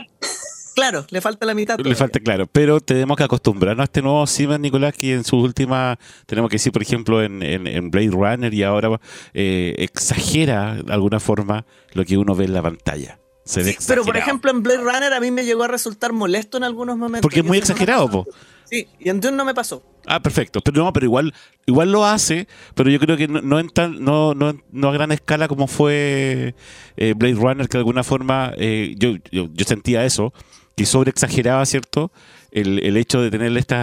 Claro, 0.75 1.05
le 1.09 1.21
falta 1.21 1.45
la 1.45 1.53
mitad. 1.53 1.79
Le 1.79 1.95
falta, 1.95 2.19
claro, 2.19 2.47
pero 2.47 2.81
tenemos 2.81 3.15
que 3.15 3.23
acostumbrarnos 3.23 3.83
a 3.83 3.85
este 3.85 4.01
nuevo 4.01 4.27
Zimmer, 4.27 4.59
Nicolás, 4.59 4.93
que 4.93 5.13
en 5.13 5.23
sus 5.23 5.41
últimas, 5.41 5.97
tenemos 6.25 6.49
que 6.49 6.55
decir, 6.55 6.73
por 6.73 6.81
ejemplo, 6.81 7.23
en, 7.23 7.41
en- 7.43 7.65
en 7.67 7.91
Blade 7.91 8.09
Runner 8.11 8.53
y 8.53 8.63
ahora 8.63 8.99
eh, 9.33 9.73
exagera 9.77 10.75
de 10.83 10.91
alguna 10.93 11.19
forma 11.21 11.65
lo 11.93 12.03
que 12.03 12.17
uno 12.17 12.35
ve 12.35 12.45
en 12.45 12.53
la 12.53 12.61
pantalla. 12.61 13.19
Se 13.45 13.61
ve 13.61 13.73
Sí, 13.73 13.77
pero 13.87 14.03
por 14.03 14.17
ejemplo 14.17 14.51
en 14.51 14.63
Blade 14.63 14.81
Runner 14.81 15.13
a 15.13 15.19
mí 15.19 15.31
me 15.31 15.45
llegó 15.45 15.63
a 15.63 15.67
resultar 15.67 16.11
molesto 16.11 16.57
en 16.57 16.63
algunos 16.63 16.97
momentos. 16.97 17.21
Porque 17.21 17.39
es 17.39 17.45
muy 17.45 17.57
no 17.57 17.61
exagerado, 17.61 18.09
po. 18.09 18.27
Sí, 18.65 18.87
y 18.99 19.09
en 19.09 19.21
Dune 19.21 19.37
no 19.37 19.45
me 19.45 19.53
pasó. 19.53 19.83
Ah, 20.07 20.19
perfecto. 20.19 20.59
Pero 20.61 20.83
no, 20.83 20.91
pero 20.91 21.05
igual, 21.05 21.33
igual 21.67 21.91
lo 21.91 22.05
hace, 22.05 22.47
pero 22.73 22.89
yo 22.89 22.99
creo 22.99 23.15
que 23.15 23.27
no, 23.27 23.41
no 23.41 23.59
en 23.59 23.69
tan, 23.69 24.03
no, 24.03 24.33
no, 24.33 24.59
no 24.71 24.89
a 24.89 24.93
gran 24.93 25.11
escala 25.11 25.47
como 25.47 25.67
fue 25.67 26.55
eh, 26.97 27.13
Blade 27.15 27.35
Runner, 27.35 27.69
que 27.69 27.77
de 27.77 27.81
alguna 27.81 28.03
forma 28.03 28.53
eh, 28.57 28.95
yo, 28.97 29.15
yo, 29.31 29.47
yo 29.53 29.65
sentía 29.65 30.03
eso, 30.05 30.33
que 30.75 30.87
sobre 30.87 31.11
exageraba, 31.11 31.63
¿cierto? 31.65 32.11
El, 32.55 32.79
el 32.83 32.95
hecho 32.97 33.21
de 33.21 33.29
tener 33.29 33.55
estos 33.57 33.77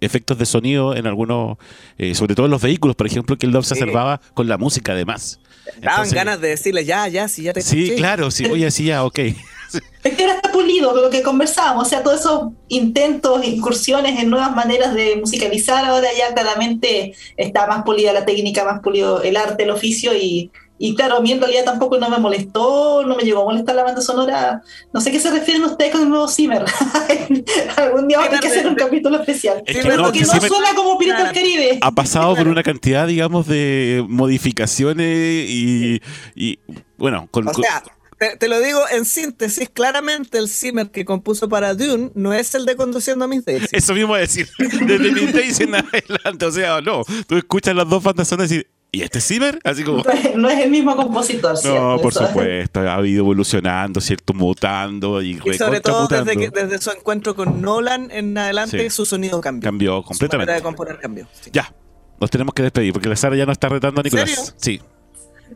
efectos 0.00 0.38
de 0.38 0.46
sonido 0.46 0.94
en 0.96 1.06
algunos, 1.06 1.58
eh, 1.98 2.14
sobre 2.14 2.34
todo 2.34 2.46
en 2.46 2.52
los 2.52 2.62
vehículos, 2.62 2.96
por 2.96 3.06
ejemplo, 3.06 3.36
que 3.36 3.46
él 3.46 3.52
lo 3.52 3.58
observaba 3.58 4.20
con 4.34 4.48
la 4.48 4.56
música 4.56 4.92
además. 4.92 5.40
Daban 5.80 5.82
Entonces, 5.90 6.14
ganas 6.14 6.40
de 6.40 6.48
decirle, 6.48 6.84
ya, 6.84 7.08
ya, 7.08 7.28
si 7.28 7.42
ya 7.42 7.52
te 7.52 7.60
Sí, 7.60 7.82
escuché". 7.84 7.96
claro, 7.96 8.30
sí, 8.30 8.46
oye, 8.46 8.70
sí, 8.70 8.84
ya, 8.86 9.04
ok. 9.04 9.18
Es 10.04 10.14
que 10.16 10.22
ahora 10.24 10.34
está 10.36 10.52
pulido 10.52 10.94
lo 10.94 11.08
que 11.08 11.22
conversábamos, 11.22 11.86
o 11.86 11.88
sea, 11.88 12.02
todos 12.02 12.20
esos 12.20 12.50
intentos, 12.68 13.42
incursiones 13.46 14.20
en 14.20 14.28
nuevas 14.28 14.54
maneras 14.54 14.94
de 14.94 15.16
musicalizar, 15.16 15.84
ahora 15.84 16.08
ya 16.18 16.34
claramente 16.34 17.14
está 17.36 17.66
más 17.68 17.82
pulida 17.84 18.12
la 18.12 18.26
técnica, 18.26 18.64
más 18.64 18.80
pulido 18.80 19.22
el 19.22 19.36
arte, 19.36 19.62
el 19.62 19.70
oficio 19.70 20.14
y, 20.14 20.50
y 20.84 20.96
claro, 20.96 21.18
a 21.18 21.20
mí 21.20 21.30
en 21.30 21.40
realidad 21.40 21.64
tampoco 21.64 21.96
no 21.98 22.10
me 22.10 22.18
molestó, 22.18 23.04
no 23.06 23.14
me 23.14 23.22
llegó 23.22 23.42
a 23.42 23.44
molestar 23.44 23.76
la 23.76 23.84
banda 23.84 24.00
sonora. 24.00 24.62
No 24.92 25.00
sé 25.00 25.12
qué 25.12 25.20
se 25.20 25.30
refieren 25.30 25.62
ustedes 25.62 25.92
con 25.92 26.02
el 26.02 26.08
nuevo 26.08 26.26
Zimmer. 26.26 26.64
Algún 27.76 28.08
día 28.08 28.18
vamos 28.18 28.34
a 28.34 28.40
tener 28.40 28.40
que 28.40 28.46
hacer 28.48 28.66
un 28.66 28.74
capítulo 28.74 29.16
especial. 29.20 29.62
Es 29.66 29.76
que 29.76 29.82
Pero 29.82 29.96
no, 29.98 30.02
porque 30.04 30.18
que 30.20 30.24
no 30.26 30.32
Zimmer- 30.32 30.48
suena 30.48 30.74
como 30.74 30.98
Pirata 30.98 31.24
del 31.26 31.34
Caribe. 31.34 31.78
ha 31.80 31.90
pasado 31.92 32.28
por 32.30 32.36
Claro. 32.38 32.50
una 32.50 32.62
cantidad, 32.64 33.06
digamos, 33.06 33.46
de 33.46 34.04
modificaciones 34.08 35.48
y, 35.48 36.00
y 36.34 36.58
bueno, 36.98 37.28
con, 37.30 37.46
O 37.48 37.52
con- 37.52 37.62
sea, 37.62 37.82
te, 38.18 38.36
te 38.36 38.48
lo 38.48 38.60
digo 38.60 38.80
en 38.92 39.04
síntesis, 39.04 39.68
claramente 39.68 40.38
el 40.38 40.48
Zimmer 40.48 40.90
que 40.90 41.04
compuso 41.04 41.48
para 41.48 41.74
Dune 41.74 42.10
no 42.14 42.32
es 42.32 42.54
el 42.54 42.64
de 42.66 42.76
Conduciendo 42.76 43.24
a 43.24 43.28
mis 43.28 43.44
Days. 43.44 43.68
Eso 43.72 43.94
mismo 43.94 44.14
a 44.14 44.18
decir, 44.18 44.48
desde 44.58 45.12
Mint 45.12 45.30
Days 45.32 45.60
en 45.60 45.74
adelante, 45.76 46.44
o 46.46 46.50
sea, 46.52 46.80
no, 46.80 47.02
tú 47.26 47.36
escuchas 47.36 47.74
las 47.74 47.88
dos 47.88 48.02
bandas 48.02 48.28
sonoras 48.28 48.50
y 48.50 48.56
decir, 48.56 48.70
¿y 48.92 49.02
este 49.02 49.18
es 49.18 49.26
Zimmer? 49.26 49.58
Así 49.64 49.82
como, 49.84 50.02
No 50.04 50.10
es- 50.12 50.36
No 50.36 50.50
el 50.50 50.70
mismo 50.70 50.94
compositor, 50.94 51.56
¿cierto? 51.56 51.80
no, 51.80 51.98
por 51.98 52.12
Eso- 52.12 52.26
supuesto, 52.28 52.80
ha 52.80 53.06
ido 53.06 53.20
evolucionando, 53.20 54.00
¿cierto? 54.00 54.34
Mutando 54.34 55.20
y, 55.22 55.40
Y 55.44 55.54
sobre 55.54 55.80
todo 55.80 56.06
desde, 56.06 56.36
que- 56.36 56.50
desde 56.50 56.78
su 56.78 56.90
encuentro 56.90 57.34
con 57.34 57.60
Nolan 57.62 58.10
en 58.10 58.36
adelante, 58.38 58.78
Sí. 58.84 58.90
su 58.90 59.04
sonido 59.06 59.40
cambió. 59.40 59.66
Cambió 59.68 59.90
Su 59.90 59.94
manera 59.96 60.06
completamente. 60.08 60.52
de 60.52 60.62
componer 60.62 60.98
cambió. 60.98 61.26
sí. 61.40 61.50
Ya, 61.52 61.72
nos 62.20 62.30
tenemos 62.30 62.54
que 62.54 62.62
despedir 62.62 62.92
porque 62.92 63.08
la 63.08 63.16
Sara 63.16 63.34
ya 63.34 63.46
nos 63.46 63.54
está 63.54 63.68
retando 63.70 64.00
a 64.00 64.04
Nicolás. 64.04 64.28
serio? 64.30 64.52
Sí, 64.56 64.80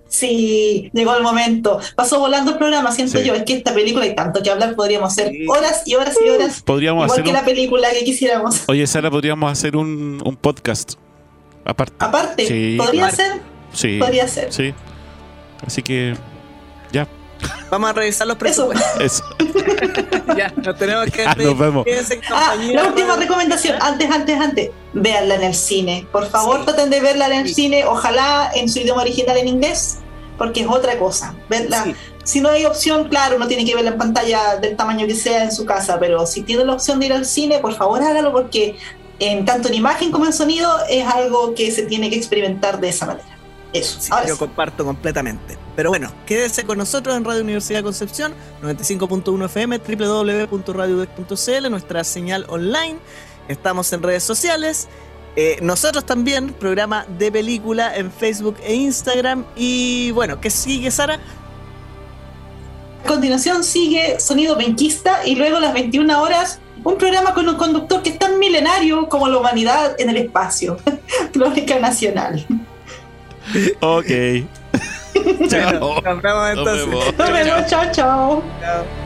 Sí, 0.08 0.90
llegó 0.92 1.16
el 1.16 1.22
momento. 1.22 1.80
Pasó 1.94 2.18
volando 2.18 2.52
el 2.52 2.58
programa, 2.58 2.92
siento 2.92 3.18
Sí. 3.18 3.24
yo. 3.24 3.34
Es 3.34 3.44
que 3.44 3.54
esta 3.54 3.72
película 3.74 4.04
hay 4.04 4.14
tanto 4.14 4.42
que 4.42 4.50
hablar, 4.50 4.74
podríamos 4.76 5.10
hacer 5.12 5.32
horas 5.48 5.82
y 5.86 5.94
horas 5.94 6.14
y 6.24 6.28
horas. 6.28 6.62
podríamos 6.62 7.04
Igual 7.04 7.10
hacer 7.12 7.24
que 7.24 7.30
un, 7.30 7.34
la 7.36 7.44
película 7.44 7.88
que 7.92 8.04
quisiéramos. 8.04 8.62
Oye, 8.68 8.86
Sara, 8.86 9.10
podríamos 9.10 9.50
hacer 9.50 9.74
un, 9.74 10.20
un 10.24 10.36
podcast 10.36 10.94
aparte. 11.66 11.96
Aparte, 11.98 12.46
Sí, 12.46 12.76
podría 12.78 13.08
claro. 13.10 13.16
ser, 13.16 13.40
Sí, 13.72 13.98
podría 13.98 14.28
ser. 14.28 14.52
sí. 14.52 14.74
Así 15.66 15.82
que, 15.82 16.14
ya, 16.92 17.06
Vamos 17.70 17.90
a 17.90 17.92
revisar 17.92 18.26
los 18.26 18.36
Eso. 18.36 18.68
presupuestos. 18.68 19.00
eso. 19.00 19.24
ya, 20.36 20.52
nos 20.56 20.78
tenemos 20.78 21.04
que 21.10 21.18
Ya, 21.24 21.34
despedir. 21.34 21.48
nos 21.48 21.58
vemos. 21.58 21.86
Ah, 22.30 22.54
la 22.72 22.84
última 22.84 23.16
recomendación, 23.16 23.76
antes, 23.82 24.10
antes, 24.10 24.40
antes, 24.40 24.70
véanla 24.94 25.34
en 25.34 25.42
el 25.42 25.54
cine. 25.54 26.06
Por 26.12 26.26
favor, 26.30 26.60
Sí. 26.60 26.64
traten 26.66 26.88
de 26.90 27.00
verla 27.00 27.26
en 27.26 27.32
el 27.42 27.48
Sí. 27.48 27.54
cine, 27.54 27.84
ojalá 27.84 28.50
en 28.54 28.68
su 28.70 28.78
idioma 28.78 29.02
original 29.02 29.36
en 29.36 29.48
inglés, 29.48 29.98
porque 30.38 30.60
es 30.62 30.66
otra 30.68 30.98
cosa. 30.98 31.34
Verla, 31.50 31.84
Sí. 31.84 31.94
si 32.24 32.40
no 32.40 32.48
hay 32.50 32.64
opción, 32.64 33.08
claro, 33.08 33.36
uno 33.36 33.48
tiene 33.48 33.64
que 33.66 33.74
verla 33.74 33.90
en 33.90 33.98
pantalla 33.98 34.56
del 34.56 34.74
tamaño 34.76 35.06
que 35.06 35.14
sea 35.14 35.42
en 35.44 35.52
su 35.52 35.66
casa, 35.66 35.98
pero 35.98 36.24
si 36.26 36.42
tiene 36.42 36.64
la 36.64 36.72
opción 36.74 37.00
de 37.00 37.06
ir 37.06 37.12
al 37.12 37.26
cine, 37.26 37.58
por 37.58 37.74
favor 37.74 38.00
hágalo 38.02 38.32
porque 38.32 38.76
en 39.18 39.44
tanto 39.44 39.68
en 39.68 39.74
imagen 39.74 40.10
como 40.10 40.26
en 40.26 40.32
sonido 40.32 40.70
es 40.88 41.06
algo 41.06 41.54
que 41.54 41.70
se 41.70 41.82
tiene 41.82 42.10
que 42.10 42.16
experimentar 42.16 42.80
de 42.80 42.88
esa 42.88 43.06
manera. 43.06 43.26
Eso. 43.72 44.00
Sí, 44.00 44.08
Ahora 44.12 44.26
yo 44.26 44.34
sí. 44.34 44.38
comparto 44.38 44.84
completamente. 44.84 45.58
Pero 45.74 45.90
bueno, 45.90 46.10
quédese 46.24 46.64
con 46.64 46.78
nosotros 46.78 47.16
en 47.16 47.24
Radio 47.24 47.42
Universidad 47.42 47.82
Concepción, 47.82 48.32
95.1 48.62 49.44
FM, 49.46 49.78
www.radiodec.cl, 49.78 51.70
nuestra 51.70 52.04
señal 52.04 52.46
online. 52.48 52.96
Estamos 53.48 53.92
en 53.92 54.02
redes 54.02 54.22
sociales. 54.22 54.88
Eh, 55.36 55.58
nosotros 55.60 56.06
también, 56.06 56.54
programa 56.54 57.04
de 57.18 57.30
película 57.30 57.94
en 57.94 58.10
Facebook 58.10 58.56
e 58.62 58.74
Instagram. 58.74 59.44
Y 59.54 60.10
bueno, 60.12 60.40
¿qué 60.40 60.48
sigue, 60.48 60.90
Sara? 60.90 61.20
A 63.06 63.08
continuación 63.08 63.62
sigue 63.62 64.18
Sonido 64.18 64.56
Benquista 64.56 65.24
y 65.24 65.36
luego 65.36 65.58
a 65.58 65.60
las 65.60 65.72
21 65.72 66.20
horas 66.20 66.58
un 66.82 66.98
programa 66.98 67.34
con 67.34 67.48
un 67.48 67.54
conductor 67.54 68.02
que 68.02 68.10
es 68.10 68.18
tan 68.18 68.40
milenario 68.40 69.08
como 69.08 69.28
la 69.28 69.38
humanidad 69.38 69.94
en 70.00 70.10
el 70.10 70.16
espacio. 70.16 70.76
Crónica 71.32 71.78
Nacional. 71.78 72.44
Ok. 73.80 74.10
Chao. 75.46 76.02
Nos 76.02 76.20
vemos 76.20 76.50
entonces. 76.50 76.86
vemos. 76.88 77.16
Nos 77.16 77.30
vemos, 77.30 77.66
chao, 77.68 77.84
chao. 77.92 78.42
Chao. 78.60 79.05